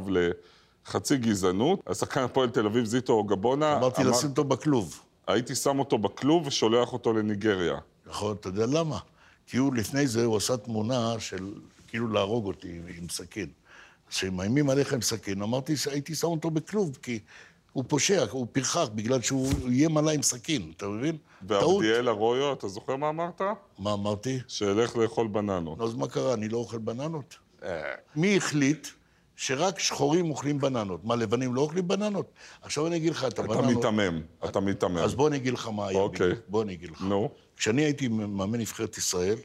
לחצי 0.85 1.17
גזענות. 1.17 1.79
השחקן 1.87 2.21
הפועל 2.21 2.49
תל 2.49 2.65
אביב, 2.65 2.85
זיטו 2.85 3.23
גבונה... 3.23 3.77
אמרתי 3.77 4.01
אמר- 4.01 4.11
לשים 4.11 4.29
אותו 4.29 4.43
בכלוב. 4.43 4.99
הייתי 5.27 5.55
שם 5.55 5.79
אותו 5.79 5.97
בכלוב 5.97 6.47
ושולח 6.47 6.93
אותו 6.93 7.13
לניגריה. 7.13 7.77
נכון, 8.05 8.35
אתה 8.39 8.47
יודע 8.47 8.65
למה? 8.65 8.99
כי 9.47 9.57
הוא 9.57 9.75
לפני 9.75 10.07
זה, 10.07 10.25
הוא 10.25 10.37
עשה 10.37 10.57
תמונה 10.57 11.15
של 11.19 11.53
כאילו 11.87 12.07
להרוג 12.07 12.45
אותי 12.45 12.67
עם, 12.69 12.83
עם 12.97 13.09
סכין. 13.09 13.47
אז 14.09 14.15
כשמאיימים 14.15 14.69
עליך 14.69 14.93
עם 14.93 15.01
סכין, 15.01 15.41
אמרתי 15.41 15.77
שהייתי 15.77 16.15
שם 16.15 16.27
אותו 16.27 16.49
בכלוב, 16.51 16.97
כי 17.01 17.19
הוא 17.73 17.83
פושע, 17.87 18.25
הוא 18.31 18.47
פרחח, 18.51 18.89
בגלל 18.95 19.21
שהוא 19.21 19.51
איים 19.67 19.97
עליי 19.97 20.15
עם 20.15 20.21
סכין, 20.21 20.71
אתה 20.77 20.87
מבין? 20.87 21.17
ועבדיאל 21.47 22.09
ארויו, 22.09 22.53
אתה 22.53 22.67
זוכר 22.67 22.95
מה 22.95 23.09
אמרת? 23.09 23.41
מה 23.79 23.93
אמרתי? 23.93 24.39
שילך 24.47 24.95
לאכול 24.95 25.27
בננות. 25.27 25.77
נו, 25.77 25.85
אז 25.85 25.93
מה 25.93 26.07
קרה? 26.07 26.33
אני 26.33 26.49
לא 26.49 26.57
אוכל 26.57 26.77
בננות? 26.77 27.35
אה, 27.63 27.93
מי 28.15 28.37
החליט 28.37 28.87
שרק 29.35 29.79
שחורים 29.79 30.29
אוכלים 30.29 30.59
בננות? 30.59 31.05
מה, 31.05 31.15
לבנים 31.15 31.55
לא 31.55 31.61
אוכלים 31.61 31.87
בננות? 31.87 32.31
עכשיו 32.61 32.87
אני 32.87 32.95
אגיד 32.95 33.11
לך, 33.11 33.23
את 33.23 33.33
אתה 33.33 33.41
הבננות... 33.41 33.65
מיתמם, 33.65 34.21
אתה 34.45 34.59
מיתמם. 34.59 34.97
אז 34.97 35.15
בוא 35.15 35.27
אני 35.27 35.37
אגיד 35.37 35.53
לך 35.53 35.67
מה 35.67 35.87
היה 35.87 35.99
אוקיי. 35.99 36.31
בוא 36.47 36.63
אני 36.63 36.73
אגיד 36.73 36.91
לך. 36.91 37.01
נו, 37.01 37.29
כשאני 37.57 37.81
הייתי 37.81 38.07
מאמן 38.07 38.59
נבחרת 38.59 38.97
ישראל, 38.97 39.37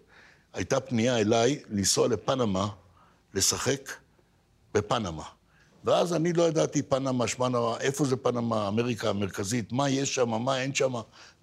הייתה 0.53 0.81
פנייה 0.81 1.19
אליי 1.19 1.63
לנסוע 1.71 2.09
לפנמה, 2.09 2.69
לשחק 3.35 3.91
בפנמה. 4.75 5.23
ואז 5.85 6.13
אני 6.15 6.33
לא 6.33 6.43
ידעתי 6.43 6.83
פנמה, 6.83 7.29
שמנמה, 7.29 7.77
איפה 7.81 8.05
זה 8.05 8.17
פנמה, 8.17 8.69
אמריקה 8.69 9.11
המרכזית, 9.11 9.73
מה 9.73 9.91
יש 9.91 10.15
שם, 10.15 10.31
מה 10.31 10.63
אין 10.63 10.75
שם. 10.75 10.95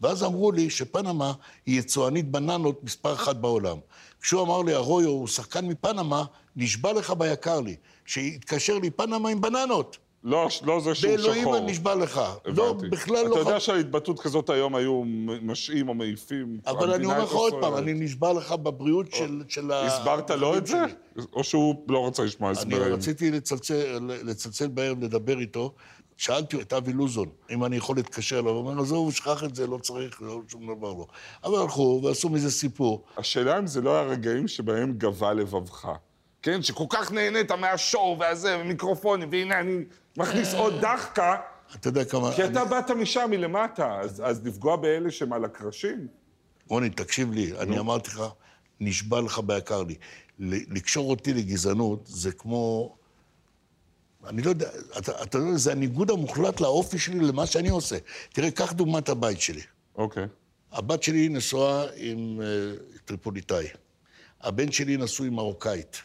ואז 0.02 0.24
אמרו 0.24 0.52
לי 0.52 0.70
שפנמה 0.70 1.34
היא 1.66 1.80
יצואנית 1.80 2.32
בננות 2.32 2.84
מספר 2.84 3.14
אחת 3.14 3.36
בעולם. 3.36 3.78
כשהוא 4.22 4.42
אמר 4.42 4.62
לי, 4.62 4.76
ארויו 4.76 5.10
הוא 5.10 5.28
שחקן 5.28 5.66
מפנמה, 5.68 6.24
נשבע 6.56 6.94
לך 6.94 7.12
ביקר 7.12 7.62
לי, 7.62 7.76
שיתקשר 8.06 8.78
לי 8.78 8.90
פנמה 8.90 9.30
עם 9.30 9.42
בננות. 9.42 9.98
לא, 10.24 10.48
לא 10.66 10.80
זה 10.80 10.96
שהוא 10.96 11.12
באלוהים 11.16 11.42
שחור. 11.42 11.58
אני 11.58 11.72
נשבע 11.72 11.96
לך. 11.96 12.22
לא, 12.46 12.70
הבנתי. 12.70 12.88
בכלל 12.90 13.26
לא... 13.28 13.32
אתה 13.32 13.40
יודע 13.40 13.56
ח- 13.56 13.60
שעל 13.60 13.80
התבטאות 13.80 14.20
כזאת 14.20 14.50
היום 14.50 14.76
היו 14.76 15.02
משעים 15.42 15.90
או 15.90 15.94
מעיפים. 15.94 16.60
אבל 16.68 16.94
אני 16.94 17.06
אומר 17.06 17.24
לך 17.24 17.32
עוד. 17.32 17.54
פעם, 17.62 17.78
אני 17.78 17.94
נשבע 17.94 18.34
לך 18.34 18.52
בבריאות 18.52 19.14
של, 19.14 19.44
של 19.48 19.72
ה... 19.72 19.86
הסברת 19.86 20.32
לו 20.32 20.58
את 20.58 20.68
זה? 20.68 20.78
שלי. 21.16 21.26
או 21.34 21.44
שהוא 21.44 21.76
לא 21.88 22.08
רצה 22.08 22.24
לשמוע 22.24 22.50
אני 22.52 22.58
הסברים? 22.60 22.94
רציתי 22.94 23.32
לצלצל, 23.32 24.00
לצלצל 24.24 24.68
בערב, 24.68 25.04
לדבר 25.04 25.40
איתו. 25.40 25.74
שאלתי 26.18 26.62
את 26.62 26.74
אבי 26.74 26.94
לוזון, 26.94 27.30
אם 27.52 27.66
אני 27.66 27.76
יכול 27.78 27.96
להתקשר 27.96 28.40
אליו, 28.40 28.50
הוא 28.50 28.68
אומר, 28.68 28.82
עזוב, 28.82 29.14
שכח 29.14 29.44
את 29.44 29.56
זה, 29.56 29.68
לא 29.68 29.78
צריך, 29.78 30.22
לא, 30.22 30.40
שום 30.48 30.76
דבר 30.78 30.94
לא. 30.94 31.06
אבל 31.44 31.60
הלכו 31.60 32.02
ועשו 32.04 32.30
מזה 32.30 32.52
סיפור. 32.52 33.04
השאלה 33.18 33.60
אם 33.60 33.68
זה 33.68 33.82
לא 33.82 34.00
הרגעים 34.00 34.48
שבהם 34.48 34.94
גבה 34.98 35.34
לבבך. 35.34 35.88
כן, 36.42 36.62
שכל 36.62 36.84
כך 36.90 37.12
נהנית 37.12 37.52
מהשואו 37.52 38.18
והזה, 38.20 38.58
ומיקרופונים, 38.62 39.30
והנה 39.32 39.60
אני 39.60 39.84
מכניס 40.20 40.54
עוד 40.54 40.74
דחקה, 40.82 41.36
אתה 41.76 41.88
יודע 41.88 42.06
כמה... 42.06 42.32
כי 42.36 42.46
אתה 42.46 42.66
באת 42.66 42.92
משם 42.92 43.28
מלמטה, 43.30 44.00
אז, 44.00 44.22
אז 44.26 44.46
לפגוע 44.46 44.76
באלה 44.76 45.12
שהם 45.12 45.34
על 45.34 45.46
הקרשים? 45.46 46.08
רוני, 46.68 46.90
תקשיב 46.90 47.32
לי, 47.32 47.60
אני 47.60 47.80
אמרתי 47.80 48.10
לך, 48.10 48.24
נשבע 48.80 49.22
לך 49.22 49.40
ביקר 49.40 49.84
לי. 49.84 49.96
ל- 50.40 50.76
לקשור 50.78 51.10
אותי 51.10 51.34
לגזענות 51.34 52.08
זה 52.08 52.32
כמו... 52.32 52.96
אני 54.28 54.42
לא 54.42 54.50
יודע, 54.50 54.70
אתה, 54.98 55.24
אתה 55.24 55.38
יודע, 55.38 55.58
זה 55.58 55.72
הניגוד 55.72 56.12
המוחלט 56.12 56.62
לאופי 56.62 56.98
שלי 57.00 57.20
למה 57.20 57.46
שאני 57.46 57.70
עושה. 57.70 57.98
תראה, 58.34 58.52
קח 58.52 58.72
דוגמת 58.72 59.10
הבית 59.10 59.42
שלי. 59.42 59.62
אוקיי. 59.96 60.26
הבת 60.72 61.04
שלי 61.04 61.30
נשואה 61.30 61.86
עם 61.96 62.40
אה, 62.40 63.00
טריפוליטאי. 63.06 63.68
הבן 64.42 64.72
שלי 64.72 64.98
נשוי 64.98 65.28
עם 65.28 65.34
מרוקאית. 65.34 66.02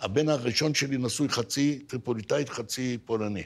הבן 0.00 0.28
הראשון 0.28 0.74
שלי 0.74 0.96
נשוי 0.98 1.28
חצי 1.28 1.78
טריפוליטאית, 1.78 2.48
חצי 2.48 2.98
פולני. 3.04 3.42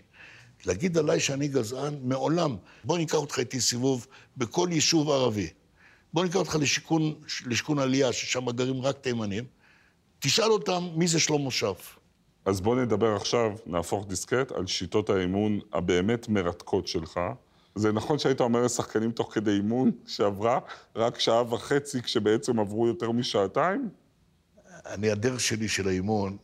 להגיד 0.66 0.98
עליי 0.98 1.20
שאני 1.20 1.48
גזען? 1.48 1.94
מעולם. 2.02 2.56
בוא 2.84 2.98
ניקח 2.98 3.14
אותך 3.14 3.38
איתי 3.38 3.60
סיבוב 3.60 4.06
בכל 4.36 4.68
יישוב 4.72 5.10
ערבי. 5.10 5.48
בוא 6.12 6.24
ניקח 6.24 6.36
אותך 6.36 6.56
לשיכון, 6.60 7.14
לשיכון 7.46 7.78
עלייה, 7.78 8.12
ששם 8.12 8.50
גרים 8.50 8.82
רק 8.82 8.98
תימנים. 8.98 9.44
תשאל 10.18 10.50
אותם 10.50 10.88
מי 10.96 11.08
זה 11.08 11.20
שלמה 11.20 11.50
שרף. 11.50 11.98
אז 12.44 12.60
בוא 12.60 12.76
נדבר 12.76 13.16
עכשיו, 13.16 13.52
נהפוך 13.66 14.06
דיסקט, 14.06 14.52
על 14.52 14.66
שיטות 14.66 15.10
האימון 15.10 15.60
הבאמת 15.72 16.28
מרתקות 16.28 16.86
שלך. 16.86 17.20
זה 17.74 17.92
נכון 17.92 18.18
שהיית 18.18 18.40
אומר 18.40 18.64
לשחקנים 18.64 19.12
תוך 19.12 19.34
כדי 19.34 19.50
אימון 19.50 19.90
שעברה 20.06 20.58
רק 20.96 21.18
שעה 21.18 21.54
וחצי, 21.54 22.02
כשבעצם 22.02 22.60
עברו 22.60 22.86
יותר 22.86 23.10
משעתיים? 23.10 23.88
אני, 24.86 25.10
הדרך 25.10 25.40
שלי 25.40 25.68
של 25.68 25.88
האימון, 25.88 26.36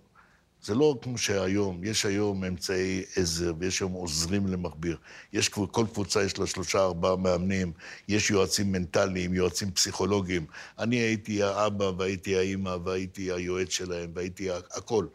זה 0.62 0.74
לא 0.74 0.98
כמו 1.02 1.18
שהיום, 1.18 1.80
יש 1.84 2.06
היום 2.06 2.44
אמצעי 2.44 3.02
עזר 3.16 3.52
ויש 3.58 3.80
היום 3.80 3.92
עוזרים 3.92 4.46
למכביר. 4.46 4.96
יש, 5.32 5.48
כבר- 5.48 5.66
כל 5.66 5.84
קבוצה 5.92 6.22
יש 6.24 6.38
לה 6.38 6.46
שלושה, 6.46 6.78
ארבעה 6.84 7.16
מאמנים, 7.16 7.72
יש 8.08 8.30
יועצים 8.30 8.72
מנטליים, 8.72 9.34
יועצים 9.34 9.70
פסיכולוגיים. 9.70 10.46
אני 10.78 10.96
הייתי 10.96 11.42
האבא 11.42 11.84
והייתי 11.98 12.36
האימא 12.36 12.76
והייתי 12.84 13.32
היועץ 13.32 13.68
שלהם 13.70 14.10
והייתי 14.14 14.50
הכל. 14.50 15.06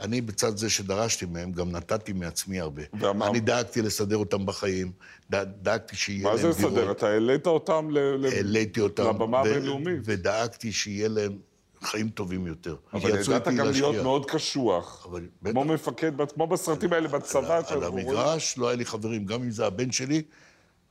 אני 0.00 0.20
בצד 0.20 0.56
זה 0.56 0.70
שדרשתי 0.70 1.26
מהם, 1.26 1.52
גם 1.52 1.70
נתתי 1.70 2.12
מעצמי 2.12 2.60
הרבה. 2.60 2.82
ואמר- 3.00 3.30
אני 3.30 3.40
דאגתי 3.40 3.82
לסדר 3.82 4.16
אותם 4.16 4.46
בחיים, 4.46 4.92
דא- 5.30 5.44
דאגתי 5.62 5.96
שיהיה 5.96 6.22
מה 6.24 6.30
להם 6.30 6.38
זה 6.38 6.48
לסדר? 6.48 6.68
דירות. 6.68 6.96
אתה 6.96 7.08
העלית 7.08 7.46
אותם 7.46 7.88
ל... 7.90 8.26
העליתי 8.26 8.80
אותם. 8.80 9.08
לבמה 9.08 9.36
ו- 9.36 9.40
הבינלאומית. 9.40 9.98
ודאגתי 10.04 10.72
שיהיה 10.72 11.08
להם 11.08 11.32
חיים 11.84 12.08
טובים 12.08 12.46
יותר. 12.46 12.76
אבל 12.92 13.10
ידעת 13.10 13.48
גם 13.48 13.56
להשקיע. 13.66 13.90
להיות 13.90 14.02
מאוד 14.02 14.30
קשוח. 14.30 15.06
אבל 15.10 15.26
כמו 15.44 15.64
בטח. 15.64 15.70
מפקד, 15.70 16.12
כמו 16.34 16.46
בסרטים 16.46 16.92
האלה 16.92 17.08
בצבא. 17.08 17.60
על 17.68 17.84
רואים. 17.84 18.08
המגרש 18.08 18.58
לא 18.58 18.68
היה 18.68 18.76
לי 18.76 18.84
חברים, 18.84 19.24
גם 19.24 19.42
אם 19.42 19.50
זה 19.50 19.66
הבן 19.66 19.92
שלי, 19.92 20.22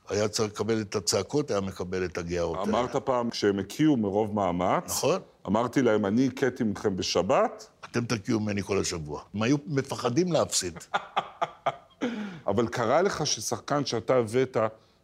היה 0.08 0.28
צריך 0.28 0.52
לקבל 0.52 0.80
את 0.80 0.96
הצעקות, 0.96 1.50
היה 1.50 1.60
מקבל 1.60 2.04
את 2.04 2.18
האלה. 2.18 2.62
אמרת 2.62 2.96
פעם, 2.96 3.30
כשהם 3.30 3.58
הקיאו 3.58 3.96
מרוב 3.96 4.34
מאמץ, 4.34 4.84
נכון. 4.86 5.20
אמרתי 5.46 5.82
להם, 5.82 6.06
אני 6.06 6.26
הכיתי 6.26 6.64
מכם 6.64 6.96
בשבת, 6.96 7.68
אתם 7.84 8.04
תקיעו 8.04 8.40
ממני 8.40 8.62
כל 8.62 8.80
השבוע. 8.80 9.22
הם 9.34 9.42
היו 9.42 9.56
מפחדים 9.66 10.32
להפסיד. 10.32 10.78
אבל 12.46 12.68
קרה 12.68 13.02
לך 13.02 13.26
ששחקן 13.26 13.86
שאתה 13.86 14.14
הבאת, 14.14 14.56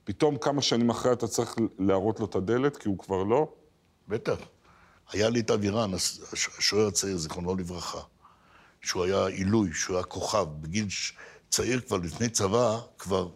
פתאום 0.05 0.37
כמה 0.37 0.63
שנים 0.63 0.91
אחרי 0.91 1.13
אתה 1.13 1.27
צריך 1.27 1.55
להראות 1.79 2.21
לו 2.21 2.27
את 2.27 2.35
הדלת, 2.35 2.77
כי 2.77 2.89
הוא 2.89 2.99
כבר 2.99 3.23
לא? 3.23 3.49
בטח. 4.09 4.37
היה 5.13 5.31
לי 5.31 5.41
את 5.41 5.51
אבירן, 5.51 5.95
הש- 5.95 6.19
הש- 6.33 6.49
השוער 6.59 6.87
הצעיר, 6.87 7.17
זיכרונו 7.17 7.57
לברכה, 7.57 8.01
שהוא 8.83 9.05
היה 9.05 9.27
עילוי, 9.27 9.71
שהוא 9.75 9.97
היה 9.97 10.05
כוכב. 10.05 10.47
בגיל 10.61 10.87
צעיר 11.51 11.81
כבר, 11.81 11.97
לפני 11.97 12.29
צבא, 12.29 12.79
כבר 12.99 13.29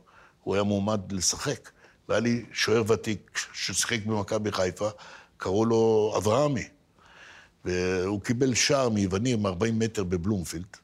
הוא 0.43 0.55
היה 0.55 0.63
מועמד 0.65 1.13
לשחק. 1.13 1.71
והיה 2.09 2.21
לי 2.21 2.45
שוער 2.53 2.83
ותיק 2.93 3.39
ששיחק 3.53 3.99
במכבי 4.07 4.53
חיפה, 4.53 4.89
קראו 5.37 5.65
לו 5.65 6.15
אברהמי. 6.17 6.69
והוא 7.65 8.21
קיבל 8.21 8.55
שער 8.55 8.89
מיווני 8.89 9.37
מ-40 9.37 9.73
מטר 9.73 10.05
בבלומפילד. 10.05 10.77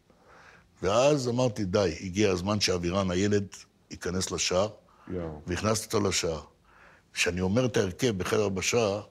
ואז 0.82 1.28
אמרתי, 1.28 1.64
די, 1.64 1.94
הגיע 2.00 2.30
הזמן 2.30 2.60
שאבירן, 2.60 3.10
הילד, 3.10 3.46
ייכנס 3.90 4.30
לשער, 4.30 4.68
יואו. 5.08 5.40
והכנסתי 5.46 5.86
אותו 5.96 6.08
לשער. 6.08 6.40
כשאני 7.12 7.40
אומר 7.40 7.66
את 7.66 7.76
ההרכב 7.76 8.18
בחדר 8.18 8.48
בשער, 8.48 9.02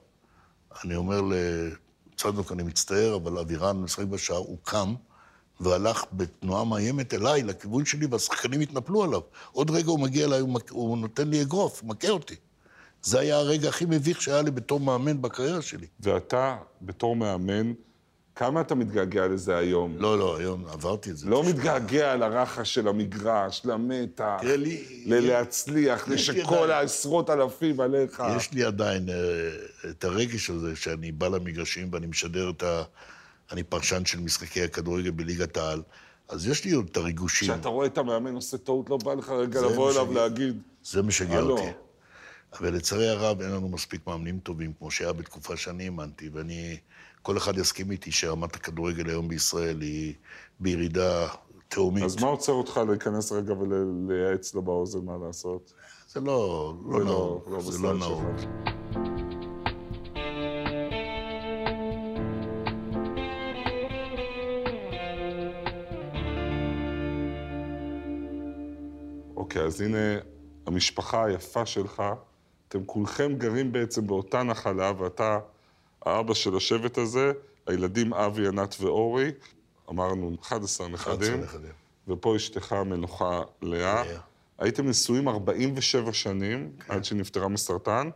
אני 0.84 0.96
אומר 0.96 1.20
לצדוק, 1.20 2.52
אני 2.52 2.62
מצטער, 2.62 3.16
אבל 3.16 3.38
אבירן 3.38 3.76
משחק 3.76 4.04
בשער, 4.04 4.36
הוא 4.36 4.58
קם 4.64 4.94
והלך 5.60 6.04
בתנועה 6.12 6.64
מאיימת 6.64 7.14
אליי, 7.14 7.42
לכיוון 7.42 7.84
שלי, 7.84 8.06
והשחקנים 8.06 8.60
התנפלו 8.60 9.04
עליו. 9.04 9.20
עוד 9.52 9.70
רגע 9.70 9.90
הוא 9.90 10.00
מגיע 10.00 10.26
אליי, 10.26 10.40
הוא, 10.40 10.48
מק... 10.48 10.70
הוא 10.70 10.98
נותן 10.98 11.28
לי 11.28 11.42
אגרוף, 11.42 11.82
מכה 11.84 12.08
אותי. 12.08 12.36
זה 13.02 13.20
היה 13.20 13.36
הרגע 13.36 13.68
הכי 13.68 13.84
מביך 13.84 14.22
שהיה 14.22 14.42
לי 14.42 14.50
בתור 14.50 14.80
מאמן 14.80 15.22
בקריירה 15.22 15.62
שלי. 15.62 15.86
ואתה, 16.00 16.56
בתור 16.82 17.16
מאמן, 17.16 17.72
כמה 18.36 18.60
אתה 18.60 18.74
מתגעגע 18.74 19.26
לזה 19.26 19.56
היום? 19.56 19.94
לא, 19.98 20.18
לא, 20.18 20.36
היום 20.38 20.64
עברתי 20.68 21.10
את 21.10 21.16
זה. 21.16 21.28
לא 21.30 21.40
תשמע. 21.42 21.52
מתגעגע 21.54 22.16
לרחש 22.16 22.74
של 22.74 22.88
המגרש, 22.88 23.62
למתח, 23.64 24.36
תראה 24.40 24.56
לי- 24.56 25.04
ל- 25.06 25.14
להצליח, 25.28 26.08
יש 26.08 26.30
לי 26.30 26.40
לשכל 26.42 26.70
העשרות 26.70 27.30
אלפים 27.30 27.80
עליך. 27.80 28.22
יש 28.36 28.52
לי 28.52 28.64
עדיין 28.64 29.08
אה, 29.08 29.50
את 29.90 30.04
הרגש 30.04 30.50
הזה 30.50 30.76
שאני 30.76 31.12
בא 31.12 31.28
למגרשים 31.28 31.88
ואני 31.92 32.06
משדר 32.06 32.50
את 32.50 32.62
ה... 32.62 32.82
אני 33.52 33.62
פרשן 33.62 34.04
של 34.04 34.20
משחקי 34.20 34.62
הכדורגל 34.62 35.10
בליגת 35.10 35.56
העל, 35.56 35.82
אז 36.28 36.46
יש 36.48 36.64
לי 36.64 36.72
עוד 36.72 36.88
את 36.92 36.96
הריגושים. 36.96 37.48
כשאתה 37.54 37.68
רואה 37.68 37.86
את 37.86 37.98
המאמן 37.98 38.34
עושה 38.34 38.58
טעות, 38.58 38.90
לא 38.90 38.96
בא 38.96 39.14
לך 39.14 39.28
רגע 39.28 39.60
לבוא 39.60 39.90
אליו 39.92 40.06
משגע. 40.06 40.20
להגיד, 40.20 40.62
זה 40.84 41.02
משגע. 41.02 41.40
אותי. 41.40 41.62
אבל 42.60 42.74
לצערי 42.74 43.08
הרב 43.08 43.40
אין 43.40 43.50
לנו 43.50 43.68
מספיק 43.68 44.06
מאמנים 44.06 44.38
טובים, 44.42 44.72
כמו 44.78 44.90
שהיה 44.90 45.12
בתקופה 45.12 45.56
שאני 45.56 45.84
האמנתי, 45.84 46.28
ואני... 46.32 46.76
כל 47.22 47.36
אחד 47.36 47.58
יסכים 47.58 47.90
איתי 47.90 48.12
שרמת 48.12 48.56
הכדורגל 48.56 49.08
היום 49.08 49.28
בישראל 49.28 49.80
היא 49.80 50.14
בירידה 50.60 51.28
תהומית. 51.68 52.04
אז 52.04 52.22
מה 52.22 52.28
עוצר 52.28 52.52
אותך 52.52 52.80
להיכנס 52.88 53.32
רגע 53.32 53.54
ולייעץ 53.54 54.54
לו 54.54 54.62
באוזן 54.62 55.04
מה 55.04 55.16
לעשות? 55.26 55.72
זה 56.08 56.20
לא, 56.20 56.74
לא 56.86 56.98
זה 56.98 57.04
נאור, 57.04 57.44
לא 57.50 57.60
זה 57.60 57.82
לא 57.82 57.98
נאור. 57.98 58.22
אוקיי, 69.36 69.62
אז 69.62 69.80
הנה 69.80 69.98
המשפחה 70.66 71.24
היפה 71.24 71.66
שלך. 71.66 72.02
אתם 72.68 72.84
כולכם 72.84 73.34
גרים 73.38 73.72
בעצם 73.72 74.06
באותה 74.06 74.42
נחלה, 74.42 74.92
ואתה 74.98 75.38
האבא 76.06 76.34
של 76.34 76.56
השבט 76.56 76.98
הזה, 76.98 77.32
הילדים 77.66 78.14
אבי, 78.14 78.48
ענת 78.48 78.76
ואורי. 78.80 79.30
אמרנו 79.90 80.36
11 80.42 80.88
נכדים. 80.88 81.12
11 81.12 81.36
נכדים. 81.36 81.72
ופה 82.08 82.36
אשתך 82.36 82.72
המנוחה 82.72 83.42
לאה. 83.62 84.02
הייתם 84.58 84.88
נשואים 84.88 85.28
47 85.28 86.12
שנים, 86.12 86.72
עד 86.88 87.04
שנפטרה 87.04 87.48
מסרטן, 87.48 88.10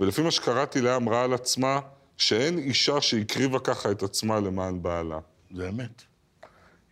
ולפי 0.00 0.22
מה 0.22 0.30
שקראתי, 0.30 0.80
לאה 0.80 0.96
אמרה 0.96 1.24
על 1.24 1.32
עצמה 1.34 1.80
שאין 2.16 2.58
אישה 2.58 3.00
שהקריבה 3.00 3.58
ככה 3.58 3.90
את 3.90 4.02
עצמה 4.02 4.40
למען 4.40 4.82
בעלה. 4.82 5.18
זה 5.54 5.68
אמת. 5.68 6.02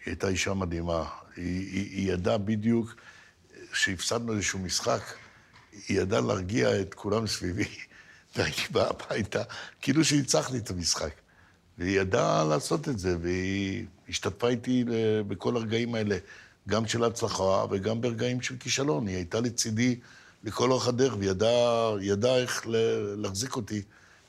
היא 0.04 0.12
הייתה 0.12 0.28
אישה 0.28 0.54
מדהימה. 0.54 1.04
היא, 1.36 1.44
היא, 1.44 1.90
היא 1.96 2.12
ידעה 2.12 2.38
בדיוק, 2.38 2.94
כשהפסדנו 3.72 4.32
איזשהו 4.32 4.58
משחק, 4.58 5.02
היא 5.88 6.00
ידעה 6.00 6.20
להרגיע 6.20 6.80
את 6.80 6.94
כולם 6.94 7.26
סביבי. 7.26 7.68
והייתי 8.36 8.62
בא 8.70 8.90
הביתה, 8.90 9.42
כאילו 9.80 10.04
שניצחתי 10.04 10.58
את 10.58 10.70
המשחק. 10.70 11.12
והיא 11.78 12.00
ידעה 12.00 12.44
לעשות 12.44 12.88
את 12.88 12.98
זה, 12.98 13.16
והיא 13.20 13.86
השתתפה 14.08 14.48
איתי 14.48 14.84
בכל 15.28 15.56
הרגעים 15.56 15.94
האלה, 15.94 16.16
גם 16.68 16.86
של 16.86 17.04
הצלחה 17.04 17.64
וגם 17.70 18.00
ברגעים 18.00 18.42
של 18.42 18.56
כישלון. 18.56 19.06
היא 19.06 19.16
הייתה 19.16 19.40
לצידי 19.40 19.98
לכל 20.44 20.70
אורך 20.70 20.88
הדרך, 20.88 21.14
וידעה 21.18 21.92
ידעה 22.00 22.36
איך 22.36 22.66
להחזיק 23.16 23.56
אותי 23.56 23.82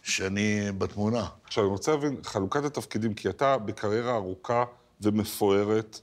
שאני 0.03 0.71
בתמונה. 0.77 1.25
עכשיו, 1.43 1.63
אני 1.63 1.71
רוצה 1.71 1.91
להבין, 1.91 2.15
חלוקת 2.23 2.65
התפקידים, 2.65 3.13
כי 3.13 3.29
אתה 3.29 3.57
בקריירה 3.57 4.15
ארוכה 4.15 4.63
ומפוארת, 5.01 5.99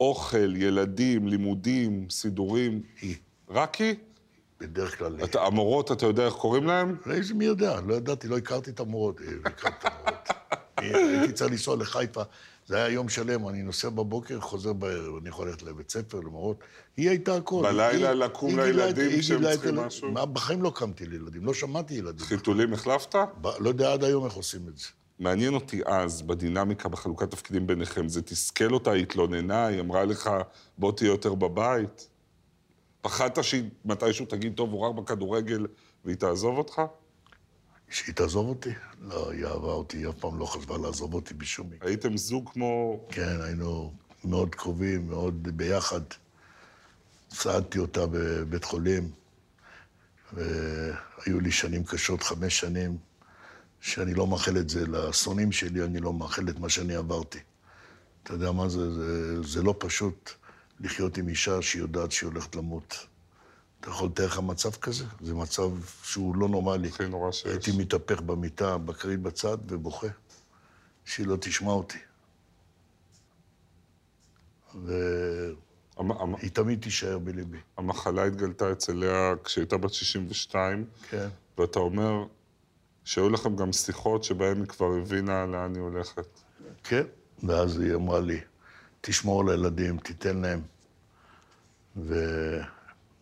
אוכל, 0.00 0.56
ילדים, 0.56 1.28
לימודים, 1.28 2.06
סידורים, 2.10 2.82
היא, 3.00 3.16
רק 3.48 3.74
היא? 3.74 3.94
בדרך 4.60 4.98
כלל... 4.98 5.16
אתה, 5.24 5.42
המורות, 5.42 5.92
אתה 5.92 6.06
יודע 6.06 6.26
איך 6.26 6.34
קוראים? 6.34 6.68
איזה 7.10 7.34
מי 7.34 7.44
יודע, 7.44 7.80
לא 7.86 7.94
ידעתי, 7.94 8.28
לא 8.28 8.36
הכרתי 8.38 8.70
את 8.70 8.80
המורות. 8.80 9.20
אה, 9.20 9.50
את. 9.68 9.84
הייתי 10.78 11.32
צריך 11.32 11.50
לנסוע 11.50 11.76
לחיפה, 11.76 12.22
זה 12.66 12.76
היה 12.76 12.88
יום 12.88 13.08
שלם, 13.08 13.48
אני 13.48 13.62
נוסע 13.62 13.88
בבוקר, 13.88 14.40
חוזר 14.40 14.72
בערב, 14.72 15.16
אני 15.20 15.28
יכול 15.28 15.46
ללכת 15.48 15.62
לבית 15.62 15.90
ספר, 15.90 16.20
למורות. 16.20 16.56
היא 16.96 17.08
הייתה 17.08 17.36
הכל. 17.36 17.62
בלילה 17.62 18.14
לקום 18.14 18.58
לילדים 18.58 19.06
את- 19.10 19.14
את 19.42 19.52
צריכים 19.52 19.74
משהו? 19.76 20.14
בחיים 20.32 20.62
לא 20.62 20.72
קמתי 20.74 21.06
לילדים, 21.06 21.44
לא 21.46 21.54
שמעתי 21.54 21.94
ילדים. 21.94 22.26
חיתולים 22.26 22.72
החלפת? 22.72 23.14
לא 23.60 23.68
יודע 23.68 23.92
עד 23.92 24.04
היום 24.04 24.24
איך 24.24 24.32
עושים 24.32 24.60
את 24.68 24.78
זה. 24.78 24.86
מעניין 25.18 25.54
אותי 25.54 25.80
אז, 25.86 26.22
בדינמיקה, 26.22 26.88
בחלוקת 26.88 27.30
תפקידים 27.30 27.66
ביניכם, 27.66 28.08
זה 28.08 28.22
תסכל 28.22 28.72
אותה, 28.74 28.90
היא 28.90 29.02
התלוננה, 29.02 29.66
היא 29.66 29.80
אמרה 29.80 30.04
לך, 30.04 30.30
בוא 30.78 30.92
תהיה 30.92 31.08
יותר 31.08 31.34
בבית? 31.34 32.08
פחדת 33.02 33.44
שהיא 33.44 33.70
מתישהו 33.84 34.26
תגיד, 34.26 34.54
טוב, 34.56 34.70
הוא 34.70 34.80
רק 34.80 34.94
בכדורגל, 34.94 35.66
והיא 36.04 36.16
תעזוב 36.16 36.58
אותך? 36.58 36.82
שהיא 37.90 38.14
תעזוב 38.14 38.48
אותי? 38.48 38.70
לא, 39.00 39.30
היא 39.30 39.46
אהבה 39.46 39.72
אותי, 39.72 39.96
היא 39.96 40.08
אף 40.08 40.14
פעם 40.14 40.38
לא 40.38 40.44
חשבה 40.44 40.78
לעזוב 40.78 41.14
אותי 41.14 41.34
בשום 41.34 41.70
מקרה. 41.70 41.88
הייתם 41.88 42.16
זוג 42.16 42.50
כמו... 42.52 43.00
כן, 43.08 43.40
היינו 43.40 43.92
מאוד 44.24 44.54
קרובים, 44.54 45.08
מאוד 45.08 45.56
ביחד. 45.56 46.00
סעדתי 47.30 47.78
אותה 47.78 48.06
בבית 48.06 48.64
חולים, 48.64 49.10
והיו 50.32 51.40
לי 51.40 51.52
שנים 51.52 51.84
קשות, 51.84 52.22
חמש 52.22 52.60
שנים, 52.60 52.96
שאני 53.80 54.14
לא 54.14 54.26
מאחל 54.26 54.56
את 54.56 54.68
זה 54.68 54.86
לשונאים 54.86 55.52
שלי, 55.52 55.84
אני 55.84 56.00
לא 56.00 56.12
מאחל 56.12 56.48
את 56.48 56.58
מה 56.58 56.68
שאני 56.68 56.94
עברתי. 56.94 57.38
אתה 58.22 58.32
יודע 58.32 58.52
מה 58.52 58.68
זה? 58.68 58.92
זה, 58.94 59.42
זה 59.42 59.62
לא 59.62 59.74
פשוט 59.78 60.30
לחיות 60.80 61.18
עם 61.18 61.28
אישה 61.28 61.62
שהיא 61.62 61.82
יודעת 61.82 62.12
שהיא 62.12 62.30
הולכת 62.30 62.56
למות. 62.56 63.06
אתה 63.80 63.90
יכול 63.90 64.08
לתאר 64.08 64.26
לך 64.26 64.38
מצב 64.38 64.70
כזה? 64.70 65.04
זה 65.20 65.34
מצב 65.34 65.70
שהוא 66.02 66.36
לא 66.36 66.48
נורמלי. 66.48 66.88
הכי 66.88 67.08
נורא 67.08 67.32
שיש. 67.32 67.46
הייתי 67.46 67.70
מתהפך 67.78 68.20
במיטה, 68.20 68.78
בכרית 68.78 69.20
בצד, 69.20 69.58
ובוכה, 69.68 70.06
שהיא 71.04 71.26
לא 71.26 71.36
תשמע 71.40 71.72
אותי. 71.72 71.98
והיא 74.74 76.50
תמיד 76.52 76.82
תישאר 76.82 77.18
בליבי. 77.18 77.58
המחלה 77.76 78.24
התגלתה 78.24 78.72
אצל 78.72 78.92
לאה 78.92 79.32
כשהייתה 79.44 79.76
בת 79.76 79.92
62, 79.92 80.84
כן. 81.10 81.28
ואתה 81.58 81.78
אומר 81.78 82.24
שהיו 83.04 83.30
לכם 83.30 83.56
גם 83.56 83.72
שיחות 83.72 84.24
שבהן 84.24 84.60
היא 84.60 84.66
כבר 84.66 84.92
הבינה 85.02 85.46
לאן 85.46 85.74
היא 85.74 85.82
הולכת. 85.82 86.26
כן. 86.84 87.02
ואז 87.42 87.80
היא 87.80 87.94
אמרה 87.94 88.20
לי, 88.20 88.40
תשמור 89.00 89.40
על 89.40 89.48
הילדים, 89.48 89.98
תיתן 89.98 90.38
להם. 90.38 90.60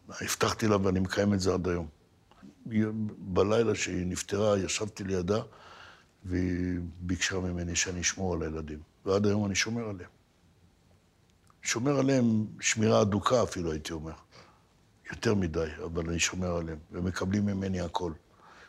והבטחתי 0.09 0.67
לה, 0.67 0.77
ואני 0.83 1.01
מקיים 1.01 1.35
את 1.35 1.41
זה 1.41 1.55
עד 1.55 1.69
היום. 1.69 1.89
בלילה 3.19 3.75
שהיא 3.75 4.07
נפטרה, 4.07 4.59
ישבתי 4.59 5.05
לידה, 5.05 5.41
והיא 6.25 6.81
ביקשה 7.01 7.39
ממני 7.39 7.77
שאני 7.77 8.01
אשמור 8.01 8.35
על 8.35 8.43
הילדים. 8.43 8.79
ועד 9.07 9.27
היום 9.27 9.47
אני 9.47 9.55
שומר 9.55 9.89
עליהם. 9.89 10.11
שומר 11.63 11.99
עליהם 11.99 12.47
שמירה 12.61 13.03
אדוקה 13.03 13.43
אפילו, 13.43 13.73
הייתי 13.73 13.93
אומר. 13.93 14.13
יותר 15.11 15.35
מדי, 15.35 15.69
אבל 15.85 16.09
אני 16.09 16.19
שומר 16.19 16.57
עליהם, 16.57 16.79
ומקבלים 16.93 17.47
ממני 17.47 17.81
הכל. 17.81 18.13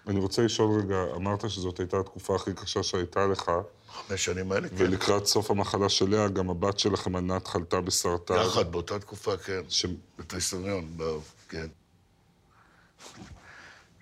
אני 0.07 0.19
רוצה 0.19 0.41
לשאול 0.41 0.81
רגע, 0.81 0.97
אמרת 1.15 1.49
שזאת 1.49 1.79
הייתה 1.79 1.99
התקופה 1.99 2.35
הכי 2.35 2.53
קשה 2.53 2.83
שהייתה 2.83 3.27
לך, 3.27 3.51
חמש 3.93 4.25
שנים 4.25 4.51
האלה, 4.51 4.69
כן. 4.69 4.75
ולקראת 4.77 5.25
סוף 5.25 5.51
המחלה 5.51 5.89
של 5.89 6.09
לאה, 6.09 6.27
גם 6.27 6.49
הבת 6.49 6.79
שלכם, 6.79 7.15
ענת, 7.15 7.47
חלתה 7.47 7.81
בסרטן. 7.81 8.33
יחד, 8.45 8.71
באותה 8.71 8.99
תקופה, 8.99 9.37
כן. 9.37 9.61
ש... 9.69 9.85
בטריסטריון, 10.19 10.87
ב- 10.97 11.17
כן. 11.49 11.67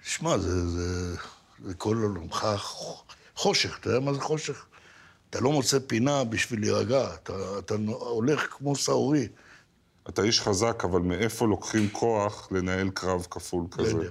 שמע, 0.04 0.38
זה, 0.38 0.68
זה, 0.70 1.16
זה 1.66 1.74
כל 1.74 1.98
עולמך 2.04 2.48
חושך, 3.36 3.78
אתה 3.80 3.90
יודע 3.90 4.00
מה 4.00 4.14
זה 4.14 4.20
חושך? 4.22 4.66
אתה 5.30 5.40
לא 5.40 5.52
מוצא 5.52 5.78
פינה 5.88 6.24
בשביל 6.24 6.60
להירגע, 6.60 7.14
אתה, 7.14 7.34
אתה 7.60 7.76
הולך 7.90 8.48
כמו 8.58 8.76
סהורי, 8.76 9.28
אתה 10.10 10.22
איש 10.22 10.42
חזק, 10.42 10.84
אבל 10.86 11.00
מאיפה 11.00 11.48
לוקחים 11.48 11.90
כוח 11.90 12.48
לנהל 12.52 12.90
קרב 12.90 13.28
כפול 13.32 13.64
לא 13.72 13.78
כזה? 13.78 13.92
יודע, 13.92 14.10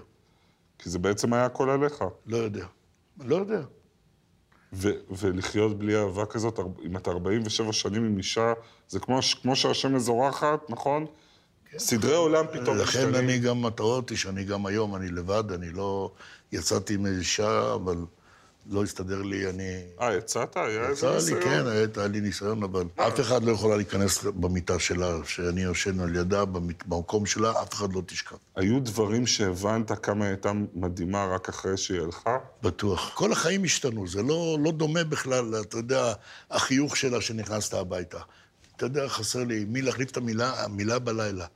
כי 0.79 0.91
זה 0.91 0.99
בעצם 0.99 1.33
היה 1.33 1.45
הכל 1.45 1.71
עליך. 1.71 2.05
לא 2.27 2.37
יודע. 2.37 2.67
לא 3.21 3.37
יודע. 3.37 3.61
ו- 4.73 4.91
ולחיות 5.11 5.79
בלי 5.79 5.97
אהבה 5.97 6.27
כזאת, 6.27 6.61
אם 6.85 6.97
אתה 6.97 7.11
47 7.11 7.73
שנים 7.73 8.05
עם 8.05 8.19
אישה, 8.19 8.53
זה 8.89 9.01
כמו, 9.01 9.19
כמו 9.43 9.57
שהשם 9.57 9.95
מזורחת, 9.95 10.61
נכון? 10.69 11.07
סדרי 11.79 12.15
עולם 12.15 12.45
פתאום 12.53 12.77
לכן 12.77 12.99
משתנים. 12.99 13.15
אני 13.15 13.39
גם, 13.39 13.67
אתה 13.67 13.83
רואה 13.83 13.97
אותי 13.97 14.17
שאני 14.17 14.45
גם 14.45 14.67
היום, 14.67 14.97
אני 14.97 15.09
לבד, 15.09 15.53
אני 15.53 15.73
לא... 15.73 16.11
יצאתי 16.53 16.95
עם 16.95 17.07
אישה, 17.07 17.75
אבל 17.75 17.97
לא 18.71 18.83
הסתדר 18.83 19.23
לי, 19.23 19.51
אני... 19.51 19.83
אה, 20.01 20.15
יצאת? 20.15 20.57
היה 20.57 20.89
איזה 20.89 20.93
יצא 20.93 21.09
לי, 21.11 21.15
ניסיון? 21.17 21.41
כן, 21.43 21.67
היה- 21.67 22.07
לי 22.07 22.21
ניסיון, 22.21 22.63
אבל 22.63 22.85
אף 22.97 23.21
אחד 23.21 23.45
לא 23.45 23.53
יכולה 23.53 23.77
להיכנס 23.77 24.25
במיטה 24.25 24.79
שלה, 24.79 25.17
שאני 25.25 25.63
יושן 25.63 26.01
על 26.01 26.17
ידה, 26.17 26.45
במקום 26.87 27.27
שלה, 27.27 27.63
אף 27.63 27.75
אחד 27.75 27.93
לא 27.93 28.03
תשכב. 28.07 28.37
היו 28.57 28.81
דברים 28.81 29.27
שהבנת 29.27 29.93
כמה 30.05 30.25
היא 30.25 30.31
הייתה 30.31 30.53
מדהימה 30.75 31.27
רק 31.27 31.49
אחרי 31.49 31.77
שהיא 31.77 32.01
הלכה? 32.01 32.39
בטוח. 32.63 33.11
כל 33.15 33.33
החיים 33.33 33.65
השתנו, 33.65 34.09
זה 34.09 34.23
לא, 34.23 34.59
לא 34.65 34.73
דומה 34.73 35.05
בכלל, 35.05 35.61
אתה 35.61 35.77
יודע, 35.77 36.13
החיוך 36.51 36.97
שלה 36.97 37.21
שנכנסת 37.21 37.75
הביתה. 37.75 38.19
אתה 38.77 38.87
יודע, 38.87 39.09
חסר 39.09 39.45
לי 39.45 39.65
מי 39.65 39.83
להחליף 39.83 40.11
את 40.11 40.17
המילה, 40.17 40.65
המילה 40.65 40.99
בלילה, 40.99 41.47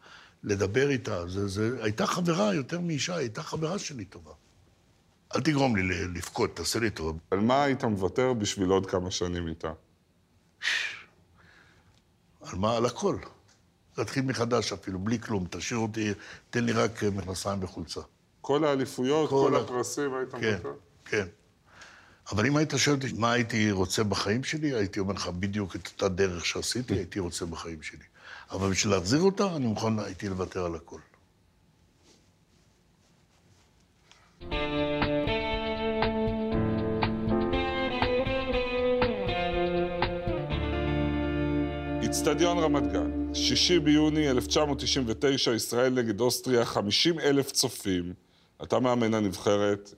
לדבר 0.44 0.90
איתה. 0.90 1.28
זה, 1.28 1.48
זה, 1.48 1.70
הייתה 1.82 2.06
חברה 2.06 2.54
יותר 2.54 2.80
מאישה, 2.80 3.16
הייתה 3.16 3.42
חברה 3.42 3.78
שלי 3.78 4.04
טובה. 4.04 4.30
אל 5.34 5.40
תגרום 5.40 5.76
לי 5.76 6.08
לבכות, 6.08 6.56
תעשה 6.56 6.78
לי 6.78 6.90
טוב. 6.90 7.18
על 7.30 7.40
מה 7.40 7.64
היית 7.64 7.84
מוותר 7.84 8.32
בשביל 8.32 8.68
עוד 8.68 8.86
כמה 8.86 9.10
שנים 9.10 9.48
איתה? 9.48 9.72
על 12.40 12.58
מה? 12.58 12.76
על 12.76 12.86
הכל. 12.86 13.16
להתחיל 13.98 14.24
מחדש 14.24 14.72
אפילו, 14.72 14.98
בלי 14.98 15.18
כלום. 15.18 15.46
תשאיר 15.50 15.78
אותי, 15.78 16.12
תן 16.50 16.64
לי 16.64 16.72
רק 16.72 17.04
אה, 17.04 17.10
מכנסיים 17.10 17.62
וחולצה. 17.62 18.00
כל 18.40 18.64
האליפויות, 18.64 19.30
כל 19.30 19.50
כל 19.50 19.56
הפרסים, 19.56 20.14
היית 20.14 20.30
כן, 20.30 20.52
מוותר? 20.52 20.72
כן. 21.04 21.26
אבל 22.32 22.46
אם 22.46 22.56
היית 22.56 22.72
שואל 22.76 22.96
אותי 22.96 23.12
מה 23.12 23.32
הייתי 23.32 23.70
רוצה 23.70 24.04
בחיים 24.04 24.44
שלי, 24.44 24.74
הייתי 24.74 25.00
אומר 25.00 25.14
לך 25.14 25.28
בדיוק 25.28 25.76
את 25.76 25.86
אותה 25.86 26.08
דרך 26.08 26.46
שעשיתי, 26.46 26.94
הייתי 26.94 27.18
רוצה 27.18 27.46
בחיים 27.46 27.82
שלי. 27.82 28.04
אבל 28.50 28.70
בשביל 28.70 28.94
להחזיר 28.94 29.20
אותה, 29.20 29.56
אני 29.56 29.66
מוכן 29.66 29.98
הייתי 29.98 30.28
לוותר 30.28 30.64
על 30.64 30.74
הכל. 30.74 31.00
איצטדיון 42.20 42.58
רמת 42.58 42.92
גן. 42.92 43.34
שישי 43.34 43.78
ביוני 43.78 44.30
1999, 44.30 45.52
ישראל 45.52 45.92
נגד 45.92 46.20
אוסטריה, 46.20 46.64
50 46.64 47.20
אלף 47.20 47.50
צופים. 47.50 48.12
אתה 48.62 48.80
מאמן 48.80 49.14
הנבחרת, 49.14 49.94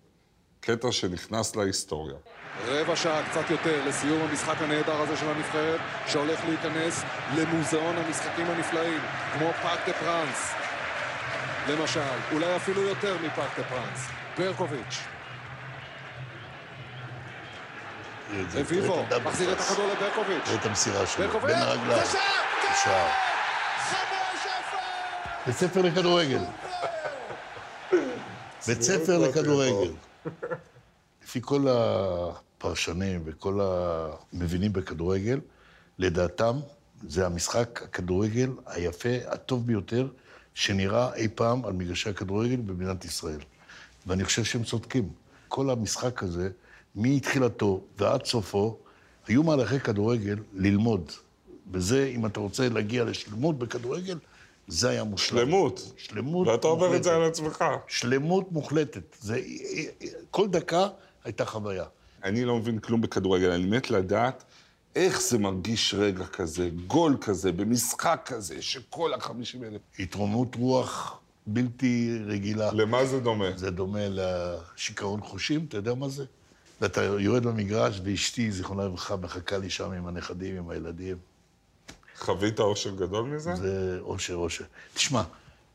קטע 0.60 0.92
שנכנס 0.92 1.56
להיסטוריה. 1.56 2.14
רבע 2.66 2.96
שעה 2.96 3.30
קצת 3.30 3.50
יותר 3.50 3.88
לסיום 3.88 4.20
המשחק 4.20 4.54
הנהדר 4.58 5.00
הזה 5.00 5.16
של 5.16 5.26
הנבחרת, 5.28 5.80
שהולך 6.06 6.40
להיכנס 6.48 7.02
למוזיאון 7.36 7.96
המשחקים 7.96 8.46
הנפלאים, 8.46 9.00
כמו 9.32 9.50
פארק 9.62 9.80
דה 9.86 9.92
פרנס, 9.92 10.50
למשל, 11.68 12.00
אולי 12.32 12.56
אפילו 12.56 12.82
יותר 12.82 13.16
מפארק 13.26 13.58
דה 13.58 13.64
פרנס. 13.64 14.08
ברקוביץ'. 14.38 15.11
רביבו, 18.54 19.04
מחזיר 19.24 19.52
את 19.52 19.60
הכדור 19.60 19.86
לברקוביץ'. 19.86 20.48
את 20.60 20.66
המסירה 20.66 21.06
שלו, 21.06 21.40
בין 21.40 21.58
הרגליים. 21.58 22.04
זה 22.04 22.18
שער! 22.84 23.08
בית 25.46 25.56
ספר 25.56 25.82
לכדורגל. 25.82 26.38
בית 28.66 28.82
ספר 28.82 29.18
לכדורגל. 29.18 29.92
לפי 31.24 31.40
כל 31.42 31.66
הפרשנים 31.68 33.22
וכל 33.24 33.60
המבינים 33.62 34.72
בכדורגל, 34.72 35.40
לדעתם 35.98 36.56
זה 37.08 37.26
המשחק 37.26 37.80
הכדורגל 37.82 38.50
היפה, 38.66 39.08
הטוב 39.26 39.66
ביותר, 39.66 40.08
שנראה 40.54 41.14
אי 41.14 41.28
פעם 41.28 41.64
על 41.64 41.72
מגרשי 41.72 42.10
הכדורגל 42.10 42.56
במדינת 42.56 43.04
ישראל. 43.04 43.40
ואני 44.06 44.24
חושב 44.24 44.44
שהם 44.44 44.64
צודקים. 44.64 45.08
כל 45.48 45.70
המשחק 45.70 46.22
הזה, 46.22 46.50
מתחילתו 46.96 47.80
ועד 47.98 48.24
סופו, 48.26 48.76
היו 49.26 49.42
מהלכי 49.42 49.80
כדורגל 49.80 50.38
ללמוד. 50.54 51.12
וזה, 51.72 52.12
אם 52.14 52.26
אתה 52.26 52.40
רוצה 52.40 52.68
להגיע 52.68 53.04
לשלמות 53.04 53.58
בכדורגל, 53.58 54.18
זה 54.68 54.88
היה 54.88 55.04
מושלם. 55.04 55.38
שלמות. 55.38 55.92
שלמות 55.96 56.48
ואתה 56.48 56.66
אומר 56.66 56.96
את 56.96 57.04
זה 57.04 57.10
מוחלטת. 57.10 57.22
על 57.22 57.28
עצמך. 57.28 57.64
שלמות 57.88 58.52
מוחלטת. 58.52 59.16
זה, 59.20 59.40
כל 60.30 60.48
דקה 60.48 60.88
הייתה 61.24 61.44
חוויה. 61.44 61.84
אני 62.24 62.44
לא 62.44 62.56
מבין 62.56 62.78
כלום 62.78 63.00
בכדורגל, 63.00 63.50
אני 63.50 63.66
מת 63.66 63.90
לדעת 63.90 64.44
איך 64.96 65.22
זה 65.22 65.38
מרגיש 65.38 65.94
רגע 65.94 66.26
כזה, 66.26 66.70
גול 66.86 67.16
כזה, 67.20 67.52
במשחק 67.52 68.22
כזה, 68.24 68.62
שכל 68.62 69.14
החמישים 69.14 69.64
אלף... 69.64 69.80
התרוממות 69.98 70.54
רוח 70.54 71.18
בלתי 71.46 72.18
רגילה. 72.26 72.72
למה 72.72 73.04
זה 73.04 73.20
דומה? 73.20 73.56
זה 73.56 73.70
דומה 73.70 74.00
לשיכרון 74.08 75.20
חושים, 75.20 75.64
אתה 75.68 75.76
יודע 75.76 75.94
מה 75.94 76.08
זה? 76.08 76.24
ואתה 76.82 77.02
יורד 77.04 77.42
במגרש, 77.46 78.00
ואשתי, 78.04 78.50
זיכרונה 78.52 78.84
לברכה, 78.84 79.16
מחכה 79.16 79.58
לי 79.58 79.70
שם 79.70 79.92
עם 79.92 80.06
הנכדים, 80.06 80.56
עם 80.56 80.70
הילדים. 80.70 81.16
חווית 82.18 82.60
אושר 82.60 82.94
גדול 82.94 83.24
מזה? 83.24 83.54
זה 83.54 83.98
אושר, 84.00 84.34
אושר. 84.34 84.64
תשמע, 84.94 85.22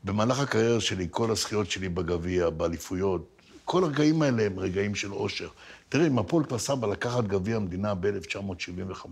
במהלך 0.04 0.38
הקריירה 0.40 0.80
שלי, 0.80 1.08
כל 1.10 1.30
הזכיות 1.30 1.70
שלי 1.70 1.88
בגביע, 1.88 2.50
באליפויות, 2.50 3.28
כל 3.64 3.84
הרגעים 3.84 4.22
האלה 4.22 4.42
הם 4.42 4.58
רגעים 4.58 4.94
של 4.94 5.12
אושר. 5.12 5.48
תראה, 5.88 6.06
אם 6.06 6.18
הפועל 6.18 6.44
כפר 6.44 6.58
סבא 6.58 6.86
לקחת 6.86 7.24
גביע 7.24 7.56
המדינה 7.56 7.94
ב-1975, 7.94 9.06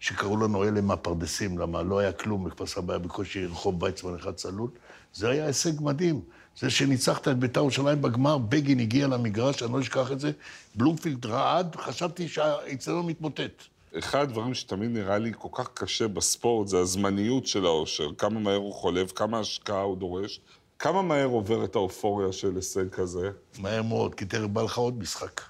שקראו 0.00 0.36
לנו 0.36 0.64
אלה 0.64 0.80
מהפרדסים, 0.80 1.58
למה 1.58 1.82
לא 1.82 1.98
היה 1.98 2.12
כלום, 2.12 2.44
בכפר 2.44 2.66
סבא 2.66 2.92
היה 2.92 2.98
בקושי 2.98 3.46
רחוב 3.46 3.82
ויצמן 3.82 4.14
אחד 4.14 4.34
צלול, 4.34 4.70
זה 5.14 5.28
היה 5.28 5.46
הישג 5.46 5.80
מדהים. 5.80 6.20
זה 6.58 6.70
שניצחת 6.70 7.28
את 7.28 7.38
בית"ר 7.38 7.60
ירושלים 7.60 8.02
בגמר, 8.02 8.38
בגין 8.38 8.80
הגיע 8.80 9.06
למגרש, 9.06 9.62
אני 9.62 9.72
לא 9.72 9.80
אשכח 9.80 10.12
את 10.12 10.20
זה, 10.20 10.30
בלומפילד 10.74 11.26
רעד, 11.26 11.76
חשבתי 11.76 12.28
שהאיצטדיון 12.28 13.06
מתמוטט. 13.06 13.62
אחד 13.98 14.20
הדברים 14.20 14.54
שתמיד 14.54 14.90
נראה 14.90 15.18
לי 15.18 15.32
כל 15.38 15.48
כך 15.52 15.68
קשה 15.74 16.08
בספורט 16.08 16.68
זה 16.68 16.78
הזמניות 16.78 17.46
של 17.46 17.66
האושר. 17.66 18.08
כמה 18.18 18.40
מהר 18.40 18.56
הוא 18.56 18.74
חולף, 18.74 19.12
כמה 19.12 19.38
השקעה 19.40 19.80
הוא 19.80 19.96
דורש, 19.96 20.40
כמה 20.78 21.02
מהר 21.02 21.26
עובר 21.26 21.64
את 21.64 21.76
האופוריה 21.76 22.32
של 22.32 22.56
הישג 22.56 22.88
כזה. 22.88 23.30
מהר 23.58 23.82
מאוד, 23.82 24.14
כי 24.14 24.24
תכף 24.24 24.40
בא 24.40 24.62
לך 24.62 24.78
עוד 24.78 24.98
משחק. 24.98 25.40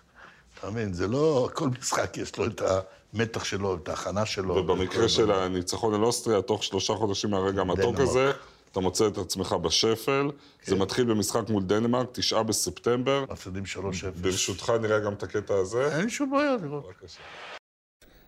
אתה 0.58 0.70
מבין? 0.70 0.92
זה 0.92 1.08
לא... 1.08 1.48
כל 1.54 1.68
משחק 1.80 2.16
יש 2.16 2.38
לו 2.38 2.46
את 2.46 2.62
המתח 3.14 3.44
שלו, 3.44 3.74
את 3.74 3.88
ההכנה 3.88 4.26
שלו. 4.26 4.54
ובמקרה 4.54 5.08
של. 5.08 5.30
הניצחון 5.30 5.94
על 5.94 6.04
אוסטריה, 6.04 6.42
תוך 6.42 6.64
שלושה 6.64 6.94
חודשים 6.94 7.30
מהרגע 7.30 7.60
המתוק. 7.60 8.00
הזה, 8.00 8.32
אתה 8.74 8.82
מוצא 8.82 9.06
את 9.06 9.18
עצמך 9.18 9.52
בשפל. 9.52 10.30
זה 10.64 10.76
מתחיל 10.76 11.04
במשחק 11.04 11.48
מול 11.48 11.62
דנמרק, 11.62 12.08
תשעה 12.12 12.42
בספטמבר. 12.42 13.24
מפסידים 13.30 13.62
3-0. 13.64 13.78
ברשותך 14.20 14.72
נראה 14.82 15.00
גם 15.00 15.12
את 15.12 15.22
הקטע 15.22 15.54
הזה. 15.54 15.98
אין 15.98 16.08
שום 16.10 16.30
בעיה 16.30 16.56
לראות. 16.62 16.84
בבקשה. 16.84 17.20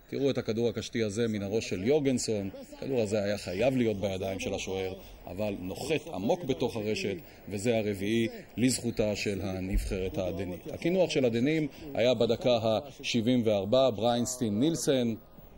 תראו 0.09 0.29
את 0.29 0.37
הכדור 0.37 0.69
הקשתי 0.69 1.03
הזה 1.03 1.27
מהראש 1.27 1.69
של 1.69 1.83
יורגנסון. 1.83 2.49
הכדור 2.77 3.01
הזה 3.01 3.23
היה 3.23 3.37
חייב 3.37 3.77
להיות 3.77 3.97
בידיים 3.97 4.39
של 4.39 4.53
השוער, 4.53 4.93
אבל 5.27 5.53
נוחת 5.59 6.07
עמוק 6.13 6.43
בתוך 6.43 6.75
הרשת, 6.75 7.15
וזה 7.49 7.77
הרביעי 7.77 8.27
לזכותה 8.57 9.15
של 9.15 9.41
הנבחרת 9.41 10.17
הדנית. 10.17 10.67
הקינוח 10.73 11.09
של 11.09 11.25
הדנים 11.25 11.67
היה 11.93 12.13
בדקה 12.13 12.57
ה-74, 12.57 13.91
בריאן 13.95 14.31
סטין 14.31 14.59
נילסן, 14.59 15.13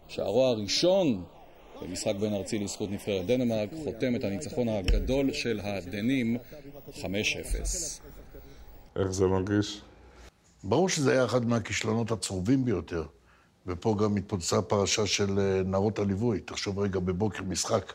שערו 0.08 0.45
הראשון 0.45 1.23
במשחק 1.82 2.15
בין 2.20 2.34
ארצי 2.34 2.60
לזכות 2.60 2.92
נבחרת 2.92 3.26
דנמרק, 3.26 3.70
חותם 3.84 4.15
את 4.15 4.24
הניצחון 4.24 4.70
הגדול 4.70 5.34
של 5.34 5.60
הדנים 5.63 6.38
5-0. 6.94 7.02
איך 8.96 9.12
זה 9.12 9.26
מרגיש? 9.26 9.82
ברור 10.63 10.89
שזה 10.89 11.12
היה 11.12 11.26
אחד 11.26 11.46
מהכישלונות 11.46 12.12
הצרובים 12.12 12.65
ביותר. 12.65 13.04
ופה 13.68 13.96
גם 14.00 14.18
התפוצצה 14.18 14.58
הפרשה 14.58 15.08
של 15.08 15.39
אה, 15.39 15.62
נערות 15.65 16.00
הליווי. 16.00 16.39
תחשוב 16.39 16.80
רגע, 16.80 17.00
בבוקר 17.00 17.44
משחק 17.44 17.94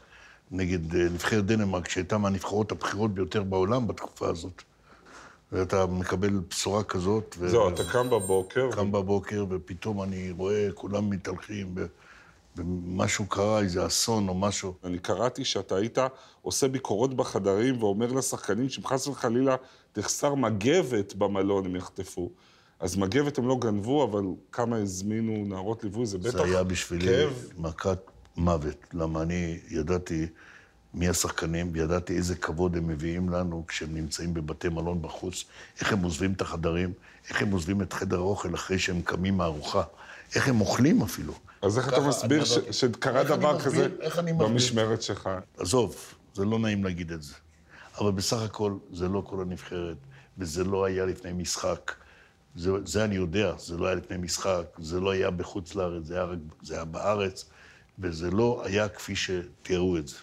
נגד 0.50 0.94
אה, 0.94 1.04
נבחרת 1.04 1.46
דנמרק, 1.46 1.88
שהייתה 1.88 2.18
מהנבחרות 2.18 2.72
הבכירות 2.72 3.14
ביותר 3.14 3.42
בעולם 3.42 3.86
בתקופה 3.86 4.28
הזאת. 4.28 4.62
ואתה 5.52 5.86
מקבל 5.86 6.40
בשורה 6.50 6.84
כזאת. 6.84 7.36
ו- 7.38 7.48
זהו, 7.48 7.68
אתה 7.68 7.82
קם 7.92 8.10
בבוקר, 8.10 8.70
קם 8.72 8.92
בבוקר, 8.92 9.44
ופתאום 9.48 10.02
אני 10.02 10.30
רואה 10.30 10.68
כולם 10.74 11.10
מתהלכים, 11.10 11.74
ו- 11.76 11.86
ומשהו 12.56 13.26
קרה, 13.26 13.60
איזה 13.60 13.86
אסון 13.86 14.28
או 14.28 14.34
משהו. 14.34 14.74
אני 14.84 14.98
קראתי 14.98 15.44
שאתה 15.44 15.76
היית 15.76 15.98
עושה 16.42 16.68
ביקורות 16.68 17.14
בחדרים 17.14 17.82
ואומר 17.82 18.12
לשחקנים 18.12 18.68
שאם 18.68 18.86
חס 18.86 19.06
וחלילה 19.06 19.56
תחסר 19.92 20.34
מגבת 20.34 21.14
במלון 21.14 21.64
הם 21.66 21.76
יחטפו. 21.76 22.30
אז 22.80 22.96
מגבת 22.96 23.38
הם 23.38 23.48
לא 23.48 23.56
גנבו, 23.60 24.04
אבל 24.04 24.22
כמה 24.52 24.76
הזמינו 24.76 25.44
נערות 25.46 25.84
ליווי, 25.84 26.06
זה 26.06 26.18
בטח 26.18 26.30
זה 26.30 26.44
היה 26.44 26.62
בשבילי 26.62 27.06
כאב. 27.06 27.48
מכת 27.58 27.98
מוות, 28.36 28.76
למה 28.92 29.22
אני 29.22 29.58
ידעתי 29.68 30.26
מי 30.94 31.08
השחקנים, 31.08 31.70
וידעתי 31.72 32.16
איזה 32.16 32.34
כבוד 32.36 32.76
הם 32.76 32.88
מביאים 32.88 33.28
לנו 33.28 33.64
כשהם 33.68 33.94
נמצאים 33.94 34.34
בבתי 34.34 34.68
מלון 34.68 35.02
בחוץ, 35.02 35.44
איך 35.80 35.92
הם 35.92 36.02
עוזבים 36.02 36.32
את 36.32 36.40
החדרים, 36.40 36.92
איך 37.28 37.42
הם 37.42 37.50
עוזבים 37.50 37.82
את 37.82 37.92
חדר 37.92 38.18
האוכל 38.18 38.54
אחרי 38.54 38.78
שהם 38.78 39.02
קמים 39.02 39.36
מהארוחה, 39.36 39.82
איך 40.34 40.48
הם 40.48 40.60
אוכלים 40.60 41.02
אפילו. 41.02 41.34
אז 41.64 41.78
איך 41.78 41.88
אתה 41.88 42.00
מסביר 42.00 42.38
אני 42.38 42.46
ש-. 42.46 42.80
שקרה 42.80 43.24
דבר 43.24 43.60
כזה? 43.60 43.88
במשמרת 44.38 45.02
שלך? 45.02 45.30
עזוב, 45.58 45.96
זה 46.34 46.44
לא 46.44 46.58
נעים 46.58 46.84
להגיד 46.84 47.12
את 47.12 47.22
זה. 47.22 47.34
אבל 47.98 48.12
בסך 48.12 48.42
הכל, 48.42 48.76
זה 48.92 49.08
לא 49.08 49.22
כל 49.26 49.40
הנבחרת, 49.40 49.96
וזה 50.38 50.64
לא 50.64 50.84
היה 50.84 51.06
לפני 51.06 51.32
משחק. 51.32 51.92
זה, 52.56 52.70
זה 52.84 53.04
אני 53.04 53.14
יודע, 53.14 53.52
זה 53.58 53.76
לא 53.76 53.86
היה 53.86 53.94
לפני 53.94 54.16
משחק, 54.16 54.66
זה 54.78 55.00
לא 55.00 55.10
היה 55.10 55.30
בחוץ 55.30 55.74
לארץ, 55.74 56.04
זה 56.04 56.14
היה, 56.14 56.24
רק, 56.24 56.38
זה 56.62 56.74
היה 56.74 56.84
בארץ, 56.84 57.44
וזה 57.98 58.30
לא 58.30 58.62
היה 58.64 58.88
כפי 58.88 59.16
שתיארו 59.16 59.96
את 59.96 60.08
זה. 60.08 60.16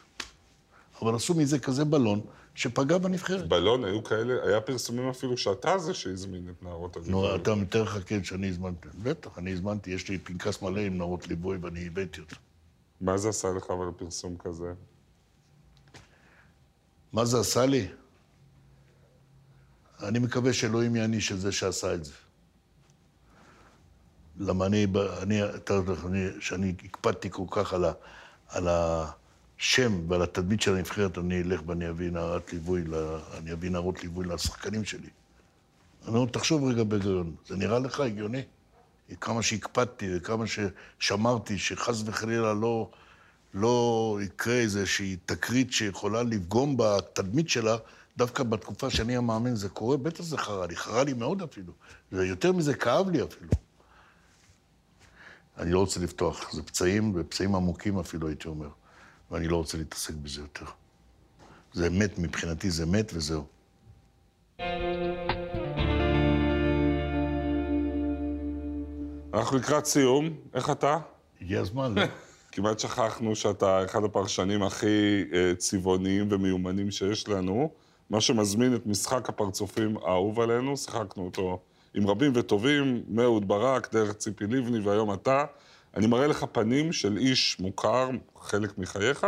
אבל 1.02 1.16
עשו 1.16 1.34
מזה 1.34 1.60
כזה 1.60 1.86
בלון 1.86 2.22
שפגע 2.62 2.98
בנבחרת. 2.98 3.48
בלון 3.48 3.86
היו 3.86 4.04
כאלה, 4.04 4.34
היה 4.44 4.62
פרסומים 4.62 5.10
אפילו 5.10 5.38
שאתה 5.38 5.78
זה 5.78 5.94
שהזמין 5.94 6.50
את 6.50 6.64
נערות 6.64 6.98
הליווי. 6.98 7.14
נו, 7.14 7.36
אתה 7.36 7.56
מתאר 7.56 7.84
לך 7.84 7.98
כן 8.06 8.24
שאני 8.24 8.50
הזמנתי. 8.50 8.88
בטח, 9.04 9.38
אני 9.38 9.54
הזמנתי, 9.54 9.92
יש 9.92 10.10
לי 10.10 10.18
פנקס 10.18 10.62
מלא 10.62 10.80
עם 10.80 10.98
נערות 10.98 11.28
ליווי 11.28 11.58
ואני 11.58 11.88
הבאתי 11.88 12.22
אותו. 12.22 12.36
מה 13.02 13.18
זה 13.18 13.30
עשה 13.30 13.48
לך 13.58 13.64
אבל 13.72 13.92
פרסום 13.98 14.38
כזה? 14.38 14.74
מה 17.14 17.26
זה 17.26 17.40
עשה 17.40 17.66
לי? 17.66 17.88
אני 20.04 20.20
מקווה 20.20 20.54
שאלוהים 20.54 20.96
יעניש 20.96 21.32
את 21.32 21.40
זה 21.40 21.52
שעשה 21.52 21.94
את 21.94 22.06
זה. 22.06 22.14
למה 24.38 24.66
אני, 24.66 24.88
אני, 25.22 25.44
אתה 25.44 25.74
יודע, 25.74 25.94
אני, 26.06 26.28
שאני 26.40 26.74
הקפדתי 26.84 27.30
כל 27.32 27.46
כך 27.52 27.74
על, 27.74 27.86
ה, 27.86 27.94
על 28.50 28.68
השם 29.62 30.02
ועל 30.08 30.22
התדמית 30.22 30.62
של 30.62 30.76
הנבחרת, 30.76 31.18
אני 31.18 31.42
אלך 31.42 31.62
ואני 31.66 31.90
אביא 31.90 32.12
נערת 32.12 32.54
ליווי, 32.54 32.84
ל- 32.84 33.18
אני 33.38 33.54
אביא 33.54 33.70
נערות 33.72 34.04
ליווי 34.04 34.26
לשחקנים 34.26 34.86
שלי. 34.86 35.10
אני 36.08 36.16
אומר, 36.16 36.30
תחשוב 36.32 36.64
רגע 36.64 36.84
בהיגיון, 36.84 37.36
זה 37.48 37.56
נראה 37.56 37.80
לך 37.80 38.00
הגיוני? 38.00 38.42
כמה 39.22 39.42
שהקפדתי 39.44 40.08
וכמה 40.16 40.46
ששמרתי, 40.48 41.58
שחס 41.58 42.04
וחלילה 42.06 42.54
לא, 42.54 42.90
לא 43.54 44.18
יקרה 44.22 44.54
איזושהי 44.54 45.18
תקרית 45.26 45.74
שיכולה 45.74 46.24
לפגום 46.24 46.76
בתדמית 46.78 47.50
שלה, 47.50 47.78
דווקא 48.18 48.44
בתקופה 48.44 48.90
שאני 48.90 49.18
המאמן 49.18 49.56
זה 49.56 49.70
קורה, 49.70 49.98
בטח 49.98 50.24
זה 50.24 50.38
חרה 50.38 50.68
לי, 50.68 50.76
חרה 50.76 51.04
לי 51.04 51.14
מאוד 51.14 51.42
אפילו. 51.42 51.74
זה 52.12 52.26
יותר 52.26 52.52
מזה 52.52 52.74
כאב 52.74 53.10
לי 53.10 53.24
אפילו. 53.24 53.52
אני 55.58 55.72
לא 55.72 55.80
רוצה 55.80 56.00
לפתוח, 56.00 56.54
זה 56.54 56.64
פצעים, 56.64 57.12
ופצעים 57.16 57.56
עמוקים 57.56 58.00
אפילו, 58.00 58.28
הייתי 58.28 58.48
אומר. 58.48 58.70
ואני 59.32 59.48
לא 59.48 59.58
רוצה 59.58 59.78
להתעסק 59.78 60.14
בזה 60.14 60.42
יותר. 60.42 60.66
זה 61.74 61.90
מת, 61.90 62.20
מבחינתי 62.20 62.70
זה 62.70 62.86
מת 62.86 63.12
וזהו. 63.16 63.44
אנחנו 69.34 69.58
לקראת 69.58 69.86
סיום, 69.86 70.30
איך 70.54 70.70
אתה? 70.70 70.98
הגיע 71.42 71.62
הזמן, 71.62 71.96
לא? 71.96 72.04
כמעט 72.52 72.80
שכחנו 72.80 73.36
שאתה 73.36 73.86
אחד 73.86 74.04
הפרשנים 74.04 74.64
הכי 74.64 75.24
אה, 75.34 75.52
צבעוניים 75.58 76.28
ומיומנים 76.32 76.92
שיש 76.92 77.30
לנו, 77.30 77.72
מה 78.10 78.22
שמזמין 78.22 78.76
את 78.76 78.86
משחק 78.86 79.30
הפרצופים 79.30 79.98
האהוב 79.98 80.40
עלינו, 80.40 80.78
שיחקנו 80.78 81.26
אותו 81.26 81.60
עם 81.94 82.08
רבים 82.08 82.32
וטובים, 82.36 83.04
מאהוד 83.08 83.48
ברק, 83.48 83.94
דרך 83.94 84.14
ציפי 84.14 84.44
לבני, 84.44 84.80
והיום 84.80 85.14
אתה. 85.14 85.46
אני 85.96 86.08
מראה 86.08 86.28
לך 86.28 86.46
פנים 86.52 86.94
של 86.94 87.18
איש 87.18 87.60
מוכר, 87.60 88.10
חלק 88.40 88.78
מחייך, 88.78 89.28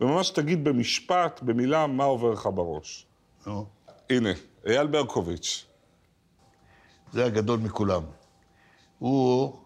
וממש 0.00 0.30
תגיד 0.30 0.64
במשפט, 0.64 1.40
במילה, 1.42 1.86
מה 1.86 2.04
עובר 2.04 2.30
לך 2.30 2.48
בראש. 2.54 3.06
נו. 3.46 3.66
הנה, 4.10 4.30
אייל 4.66 4.86
ברקוביץ'. 4.86 5.66
זה 7.12 7.24
הגדול 7.24 7.58
מכולם. 7.58 8.02
הוא, 8.98 9.56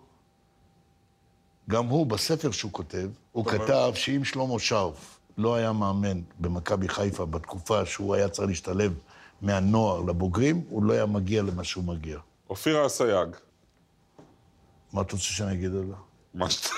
גם 1.70 1.86
הוא, 1.86 2.06
בספר 2.06 2.50
שהוא 2.50 2.72
כותב, 2.72 3.10
הוא 3.32 3.46
כתב 3.46 3.92
שאם 3.94 4.24
שלמה 4.24 4.58
שרף 4.58 5.18
לא 5.38 5.54
היה 5.54 5.72
מאמן 5.72 6.20
במכבי 6.40 6.88
חיפה 6.88 7.26
בתקופה 7.26 7.86
שהוא 7.86 8.14
היה 8.14 8.28
צריך 8.28 8.48
להשתלב 8.48 8.98
מהנוער 9.42 10.00
לבוגרים, 10.00 10.64
הוא 10.68 10.84
לא 10.84 10.92
היה 10.92 11.06
מגיע 11.06 11.42
למה 11.42 11.64
שהוא 11.64 11.84
מגיע. 11.84 12.18
אופירה 12.50 12.86
אסייג. 12.86 13.28
מה 14.92 15.00
אתה 15.00 15.12
רוצה 15.12 15.24
שאני 15.24 15.52
אגיד 15.52 15.70
עליה? 15.74 15.96
מה 16.34 16.50
ש... 16.50 16.68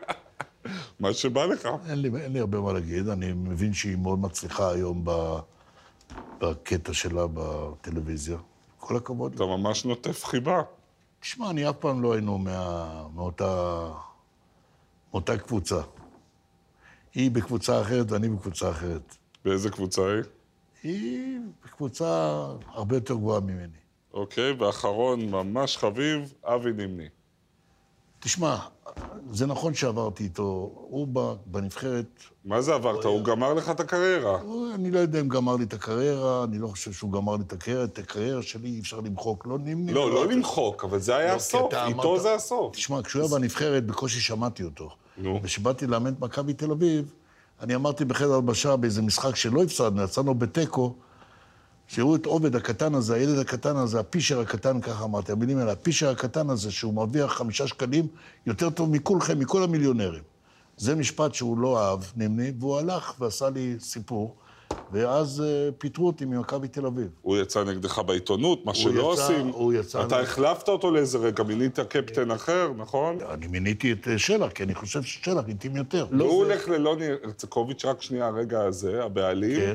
מה 1.00 1.12
שבא 1.12 1.44
לך. 1.44 1.68
אין 1.88 1.98
לי, 2.02 2.10
אין 2.22 2.32
לי 2.32 2.40
הרבה 2.40 2.60
מה 2.60 2.72
להגיד, 2.72 3.08
אני 3.08 3.32
מבין 3.32 3.74
שהיא 3.74 3.96
מאוד 3.96 4.18
מצליחה 4.18 4.70
היום 4.70 5.02
ב, 5.04 5.38
בקטע 6.38 6.92
שלה 6.92 7.26
בטלוויזיה. 7.34 8.38
כל 8.78 8.96
הכבוד. 8.96 9.34
אתה 9.34 9.44
ממש 9.44 9.84
נוטף 9.84 10.24
חיבה. 10.24 10.62
תשמע, 11.20 11.50
אני 11.50 11.70
אף 11.70 11.76
פעם 11.76 12.02
לא 12.02 12.12
היינו 12.12 12.38
מה, 12.38 13.06
מאותה, 13.14 13.86
מאותה 15.12 15.38
קבוצה. 15.38 15.80
היא 17.14 17.30
בקבוצה 17.30 17.80
אחרת 17.80 18.10
ואני 18.10 18.28
בקבוצה 18.28 18.70
אחרת. 18.70 19.16
באיזה 19.44 19.70
קבוצה 19.70 20.02
היא? 20.02 20.22
היא 20.82 21.38
בקבוצה 21.64 22.40
הרבה 22.66 22.96
יותר 22.96 23.14
גבוהה 23.14 23.40
ממני. 23.40 23.78
אוקיי, 24.12 24.52
ואחרון, 24.52 25.30
ממש 25.30 25.76
חביב, 25.76 26.34
אבי 26.44 26.72
נימני. 26.72 27.08
תשמע, 28.20 28.56
זה 29.32 29.46
נכון 29.46 29.74
שעברתי 29.74 30.24
איתו, 30.24 30.70
הוא 30.74 31.08
ב- 31.12 31.34
בנבחרת, 31.46 32.22
מה 32.44 32.60
זה 32.60 32.74
עברת? 32.74 33.04
הוא 33.04 33.24
גמר 33.24 33.54
לך 33.54 33.70
את 33.70 33.80
הקריירה. 33.80 34.40
הוא, 34.40 34.74
אני 34.74 34.90
לא 34.90 34.98
יודע 34.98 35.20
אם 35.20 35.28
גמר 35.28 35.56
לי 35.56 35.64
את 35.64 35.72
הקריירה, 35.72 36.44
אני 36.44 36.58
לא 36.58 36.68
חושב 36.68 36.92
שהוא 36.92 37.12
גמר 37.12 37.36
לי 37.36 37.42
את 37.46 37.52
הקריירה, 37.52 37.84
את 37.84 37.98
הקריירה 37.98 38.42
שלי 38.42 38.68
אי 38.68 38.80
אפשר 38.80 39.00
למחוק, 39.00 39.46
לא 39.46 39.58
נימני. 39.58 39.92
לא, 39.92 40.10
לא 40.10 40.26
למחוק, 40.26 40.84
אבל 40.84 40.98
זה 40.98 41.16
היה 41.16 41.30
לא, 41.30 41.36
הסוף, 41.36 41.68
אתה 41.68 41.86
איתו 41.86 42.18
זה 42.18 42.34
הסוף. 42.34 42.72
תשמע, 42.76 43.02
כשהוא 43.02 43.22
היה 43.22 43.30
בנבחרת, 43.30 43.86
בקושי 43.86 44.20
שמעתי 44.20 44.62
אותו. 44.64 44.90
נו. 45.18 45.40
וכשבאתי 45.42 45.86
לאמן 45.86 46.12
את 46.12 46.20
מכבי 46.20 46.52
תל 46.52 46.70
אביב, 46.70 47.14
אני 47.60 47.74
אמרתי 47.74 48.04
בחדר 48.04 48.34
הלבשה 48.34 48.76
באיזה 48.76 49.02
משחק 49.02 49.36
שלא 49.36 49.62
הפסדנו, 49.62 50.02
יצאנו 50.02 50.34
בתיקו, 50.34 50.94
שיראו 51.92 52.16
את 52.16 52.26
עובד 52.26 52.56
הקטן 52.56 52.94
הזה, 52.94 53.14
הילד 53.14 53.38
הקטן 53.38 53.76
הזה, 53.76 54.00
הפישר 54.00 54.40
הקטן, 54.40 54.80
ככה 54.80 55.04
אמרתי, 55.04 55.32
המילים 55.32 55.58
האלה, 55.58 55.72
הפישר 55.72 56.08
הקטן 56.10 56.50
הזה, 56.50 56.70
שהוא 56.70 56.94
מרוויח 56.94 57.32
חמישה 57.32 57.66
שקלים, 57.66 58.06
יותר 58.46 58.70
טוב 58.70 58.90
מכולכם, 58.90 59.38
מכל 59.38 59.62
המיליונרים. 59.62 60.22
זה 60.76 60.94
משפט 60.94 61.34
שהוא 61.34 61.58
לא 61.58 61.78
אהב, 61.88 62.00
נמני, 62.16 62.52
והוא 62.60 62.78
הלך 62.78 63.14
ועשה 63.20 63.50
לי 63.50 63.74
סיפור, 63.80 64.34
ואז 64.92 65.40
אה, 65.46 65.68
פיטרו 65.78 66.06
אותי 66.06 66.24
ממכבי 66.24 66.68
תל 66.68 66.86
אביב. 66.86 67.08
הוא 67.22 67.36
יצא 67.36 67.64
נגדך 67.64 67.98
בעיתונות, 67.98 68.66
מה 68.66 68.74
שלא 68.74 68.90
יצא- 69.14 69.22
עושים. 69.22 69.48
הוא 69.48 69.72
יצא- 69.72 70.04
אתה 70.06 70.20
החלפת 70.20 70.68
אותו 70.68 70.90
לאיזה 70.90 71.18
רגע, 71.18 71.42
מינית 71.44 71.80
קפטן 71.80 72.30
אחר, 72.30 72.72
נכון? 72.76 73.18
אני 73.30 73.46
מיניתי 73.46 73.92
את 73.92 74.08
אה, 74.08 74.18
שלח, 74.18 74.52
כי 74.52 74.62
אני 74.62 74.74
חושב 74.74 75.02
ששלח 75.02 75.44
התאים 75.48 75.76
יותר. 75.76 76.06
לא 76.10 76.24
והוא 76.24 76.44
זה- 76.46 76.52
הולך 76.52 76.68
ללוני 76.68 77.04
הרצקוביץ', 77.24 77.84
רק 77.84 78.02
שנייה, 78.02 78.26
הרגע 78.26 78.60
הזה, 78.62 79.04
הבעלים, 79.04 79.60
כן. 79.60 79.74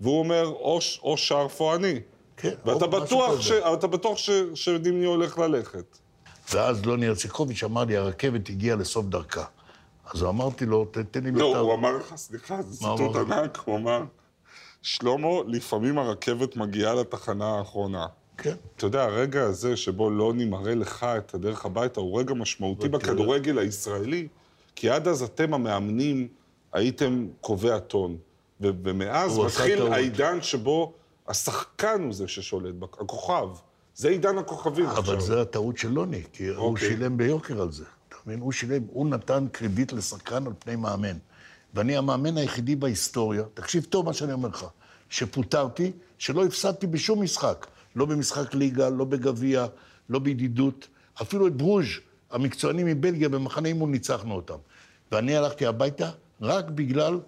והוא 0.00 0.18
אומר, 0.18 0.46
או 0.46 0.78
או 1.02 1.16
שרף 1.16 1.60
או 1.60 1.74
אני. 1.74 2.00
כן, 2.36 2.48
ואתה 2.64 2.84
או 2.84 2.90
משהו 2.90 3.00
בטוח 3.00 3.32
כזה. 3.32 3.42
ש- 3.42 3.52
אתה 3.52 3.86
בטוח 3.86 4.18
ש- 4.18 4.30
שנימני 4.54 5.04
הולך 5.04 5.38
ללכת. 5.38 5.98
ואז 6.52 6.84
לוני 6.86 7.06
הרציקוביץ' 7.06 7.62
אמר 7.64 7.84
לי, 7.84 7.96
הרכבת 7.96 8.48
הגיעה 8.48 8.76
לסוף 8.76 9.06
דרכה. 9.06 9.44
אז 10.14 10.22
אמרתי 10.24 10.66
לו, 10.66 10.84
"ת- 10.84 10.98
תן 10.98 11.24
לי 11.24 11.30
לא. 11.30 11.58
הוא 11.58 11.74
אמר 11.74 11.96
לך, 11.96 12.12
סליחה, 12.16 12.62
זה 12.62 12.78
ציטוט? 12.78 13.16
ענק, 13.16 13.58
הוא 13.64 13.76
אמר, 13.76 14.02
שלמה, 14.82 15.28
לפעמים 15.46 15.98
הרכבת 15.98 16.56
מגיעה 16.56 16.94
לתחנה 16.94 17.58
האחרונה. 17.58 18.06
כן. 18.38 18.54
אתה 18.76 18.86
יודע, 18.86 19.02
הרגע 19.04 19.42
הזה 19.42 19.76
שבו 19.76 20.10
לוני 20.10 20.44
מראה 20.44 20.74
לך 20.74 21.04
את 21.18 21.34
הדרך 21.34 21.64
הביתה, 21.64 22.00
הוא 22.00 22.18
רגע 22.20 22.34
משמעותי. 22.34 22.88
בכדורגל 22.88 23.58
הישראלי, 23.58 24.28
כי 24.76 24.90
עד 24.90 25.08
אז 25.08 25.22
אתם 25.22 25.54
המאמנים 25.54 26.28
הייתם 26.72 27.26
קובעי 27.40 27.70
הטון. 27.72 28.16
ומאז 28.60 29.36
הוא 29.36 29.46
מתחיל. 29.46 29.92
העידן 29.92 30.42
שבו 30.42 30.92
השחקן 31.28 32.02
הוא 32.04 32.12
זה 32.12 32.28
ששולט, 32.28 32.74
הכוכב. 32.82 33.48
זה 33.96 34.08
עידן 34.08 34.38
הכוכבים 34.38 34.86
אבל 34.86 34.98
עכשיו. 34.98 35.20
זה 35.20 35.40
הטעות 35.40 35.78
של 35.78 35.88
לוני, 35.88 36.22
כי 36.32 36.48
הוא 36.48 36.56
אוקיי. 36.56 36.88
שילם 36.88 37.16
ביוקר 37.16 37.62
על 37.62 37.72
זה. 37.72 37.84
אתה 38.08 38.16
מבין? 38.26 38.40
הוא 38.40 38.52
שילם, 38.52 38.82
הוא 38.92 39.06
נתן 39.06 39.46
קרדיט 39.52 39.92
לשחקן 39.92 40.46
על 40.46 40.52
פני 40.58 40.76
מאמן. 40.76 41.16
ואני 41.74 41.96
המאמן 41.96 42.36
היחידי 42.36 42.76
בהיסטוריה, 42.76 43.42
תקשיב 43.54 43.84
טוב 43.84 44.06
מה 44.06 44.12
שאני 44.12 44.32
אומר 44.32 44.48
לך, 44.48 44.66
שפוטרתי, 45.10 45.92
שלא 46.18 46.44
הפסדתי 46.44 46.86
בשום 46.86 47.22
משחק. 47.22 47.66
לא 47.96 48.04
במשחק 48.04 48.54
ליגה, 48.54 48.88
לא 48.88 49.04
בגביע, 49.04 49.66
לא 50.08 50.18
בידידות. 50.18 50.88
אפילו 51.22 51.46
את 51.46 51.56
ברוז', 51.56 51.86
המקצוענים 52.30 52.86
מבלגיה, 52.86 53.28
במחנה 53.28 53.68
אימון 53.68 53.90
ניצחנו 53.90 54.34
אותם. 54.34 54.56
ואני 55.12 55.36
הלכתי 55.36 55.66
הביתה 55.66 56.10
רק 56.40 56.64
בגלל 56.64 57.20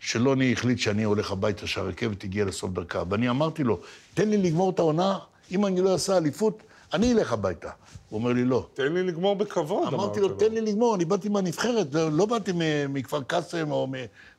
שלוני 0.00 0.52
החליט 0.52 0.78
שאני 0.78 1.02
הולך 1.02 1.30
הביתה, 1.30 1.66
שהרכבת 1.66 2.24
הגיעה 2.24 2.46
לסוף 2.46 2.70
דרכה. 2.70 3.02
ואני 3.08 3.30
אמרתי 3.30 3.64
לו, 3.64 3.80
תן 4.14 4.28
לי 4.28 4.36
לגמור 4.36 4.70
את 4.70 4.78
העונה, 4.78 5.18
אם 5.50 5.66
אני 5.66 5.80
לא 5.80 5.92
אעשה 5.92 6.16
אליפות, 6.16 6.62
אני 6.92 7.12
אלך 7.12 7.32
הביתה. 7.32 7.70
הוא 8.08 8.18
אומר 8.18 8.32
לי, 8.32 8.44
לא. 8.44 8.66
תן 8.74 8.92
לי 8.92 9.02
לגמור 9.02 9.36
בכבוד, 9.36 9.94
אמרתי 9.94 10.20
לו, 10.20 10.28
תן 10.28 10.52
לי 10.52 10.60
לגמור, 10.60 10.94
אני 10.94 11.04
באתי 11.04 11.28
מהנבחרת, 11.28 11.94
לא 11.94 12.12
לא 12.12 12.26
באתי 12.26 12.52
מכפר 12.88 13.22
קאסם 13.22 13.70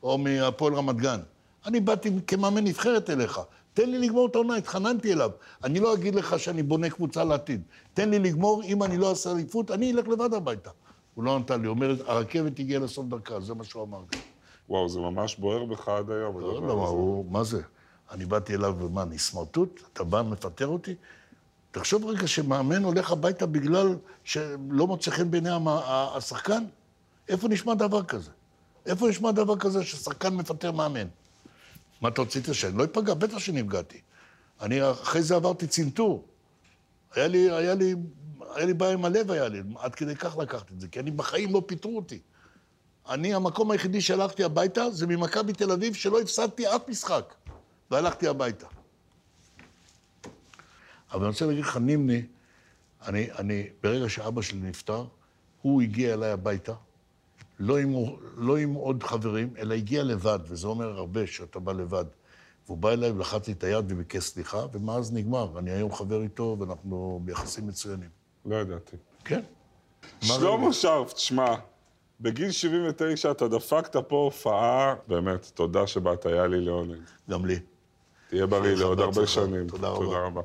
או 0.03 0.17
מהפועל 0.17 0.73
רמת 0.73 0.95
גן. 0.95 1.19
אני 1.65 1.79
באתי 1.79 2.11
כמאמן 2.27 2.63
נבחרת 2.63 3.09
אליך. 3.09 3.39
תן 3.73 3.89
לי 3.89 3.97
לגמור 3.97 4.27
את 4.27 4.35
העונה, 4.35 4.55
התחננתי 4.55 5.13
אליו. 5.13 5.29
אני 5.63 5.79
לא 5.79 5.93
אגיד 5.93 6.15
לך 6.15 6.39
שאני 6.39 6.63
בונה 6.63 6.89
קבוצה 6.89 7.23
לעתיד. 7.23 7.61
תן 7.93 8.09
לי 8.09 8.19
לגמור, 8.19 8.63
אם 8.63 8.83
אני 8.83 8.97
לא 8.97 9.09
אעשה 9.09 9.31
אליפות, 9.31 9.71
אני 9.71 9.91
אלך 9.91 10.07
לבד 10.07 10.33
הביתה. 10.33 10.69
הוא 11.15 11.23
לא 11.23 11.39
נתן 11.39 11.61
לי, 11.61 11.67
הוא 11.67 11.75
אומר, 11.75 11.95
הרכבת 12.07 12.59
הגיעה 12.59 12.81
לסוף 12.81 13.05
דרכה, 13.05 13.39
זה 13.39 13.53
מה 13.53 13.63
שהוא 13.63 13.83
אמר 13.83 13.99
לי. 14.13 14.19
וואו, 14.71 14.89
זה 14.89 14.99
ממש 14.99 15.35
בוער 15.35 15.65
בך 15.65 15.87
עד 15.87 16.11
היום. 16.11 16.39
לא 16.39 16.45
יודע 16.45 16.67
מה. 16.67 16.87
הוא, 16.87 17.31
מה 17.31 17.43
זה? 17.43 17.61
אני 18.11 18.25
באתי 18.25 18.55
אליו, 18.55 18.75
ומה, 18.79 19.03
אני 19.03 19.19
סמרטוט? 19.19 19.81
אתה 19.93 20.03
בא, 20.03 20.21
מפטר 20.21 20.67
אותי? 20.67 20.95
תחשוב 21.71 22.05
רגע 22.05 22.27
שמאמן 22.27 22.83
הולך 22.83 23.11
הביתה 23.11 23.45
בגלל 23.45 23.95
שלא 24.23 24.87
מוצא 24.87 25.11
חן 25.11 25.31
בעיני 25.31 25.49
השחקן? 26.15 26.63
איפה 27.29 27.47
נשמע 27.47 27.73
דבר 27.73 28.03
כזה? 28.03 28.31
איפה 28.85 29.09
נשמע 29.09 29.31
דבר 29.31 29.57
כזה 29.57 29.83
ששחקן 29.83 30.35
מפטר 30.35 30.71
מאמן? 30.71 31.07
מה 32.01 32.09
אתה 32.09 32.21
רצית 32.21 32.45
שאני 32.51 32.77
לא 32.77 32.83
אפגע? 32.83 33.13
בטח 33.13 33.37
שנפגעתי. 33.39 34.01
אני 34.61 34.91
אחרי 34.91 35.21
זה 35.21 35.35
עברתי 35.35 35.67
צנתור. 35.67 36.27
היה 37.15 37.27
לי, 37.27 37.51
היה 37.51 37.73
לי, 37.73 37.95
היה 38.55 38.65
לי 38.65 38.73
בעיה 38.73 38.93
עם 38.93 39.05
הלב, 39.05 39.31
היה 39.31 39.47
לי, 39.47 39.61
עד 39.79 39.95
כדי 39.95 40.15
כך 40.15 40.37
לקחתי 40.37 40.73
את 40.73 40.79
זה, 40.79 40.87
כי 40.87 40.99
אני 40.99 41.11
בחיים 41.11 41.53
לא 41.53 41.63
פיטרו 41.65 41.95
אותי. 41.95 42.19
אני, 43.09 43.33
המקום 43.33 43.71
היחידי 43.71 44.01
שהלכתי 44.01 44.43
הביתה 44.43 44.89
זה 44.89 45.07
ממכבי 45.07 45.53
תל 45.53 45.71
אביב, 45.71 45.93
שלא 45.93 46.21
הפסדתי 46.21 46.67
אף 46.67 46.89
משחק, 46.89 47.33
והלכתי 47.91 48.27
הביתה. 48.27 48.67
אבל 51.11 51.21
אני 51.21 51.27
רוצה 51.27 51.45
להגיד 51.45 51.63
לך, 51.63 51.77
נימני, 51.77 52.25
אני, 53.07 53.31
אני, 53.31 53.69
ברגע 53.83 54.09
שאבא 54.09 54.41
שלי 54.41 54.59
נפטר, 54.59 55.05
הוא 55.61 55.81
הגיע 55.81 56.13
אליי 56.13 56.31
הביתה, 56.31 56.73
לא 57.59 57.77
עם, 57.77 57.95
לא 58.35 58.57
עם 58.57 58.73
עוד 58.73 59.03
חברים, 59.03 59.53
אלא 59.57 59.73
הגיע 59.73 60.03
לבד, 60.03 60.39
וזה 60.47 60.67
אומר 60.67 60.97
הרבה 60.97 61.27
שאתה 61.27 61.59
בא 61.59 61.71
לבד. 61.71 62.05
והוא 62.65 62.77
בא 62.77 62.91
אליי 62.91 63.11
ולחץ 63.11 63.47
לי 63.47 63.53
את 63.53 63.63
היד 63.63 63.85
וביקש 63.91 64.23
סליחה, 64.23 64.65
ומאז 64.73 65.13
נגמר. 65.13 65.59
אני 65.59 65.71
היום 65.71 65.93
חבר 65.93 66.21
איתו, 66.21 66.57
ואנחנו 66.59 67.21
ביחסים 67.25 67.67
מצוינים. 67.67 68.09
לא 68.45 68.55
ידעתי. 68.55 68.95
כן. 69.25 69.41
מה 70.03 70.27
שלמה 70.27 70.73
שרף, 70.73 71.13
תשמע, 71.13 71.55
בגיל 72.21 72.51
79 72.51 73.31
אתה 73.31 73.47
דפקת 73.47 73.95
פה 73.95 74.15
הופעה, 74.15 74.95
באמת, 75.07 75.51
תודה 75.53 75.87
שבאת, 75.87 76.25
היה 76.25 76.47
לי 76.47 76.61
לעונג. 76.61 76.99
גם 77.29 77.45
לי. 77.45 77.59
תהיה 78.29 78.45
בריא 78.45 78.75
לעוד 78.75 78.99
הרבה. 78.99 79.27
שנים. 79.27 79.67
תודה 79.67 79.87
רבה. 79.87 80.05
תודה 80.05 80.17
רבה. 80.17 80.41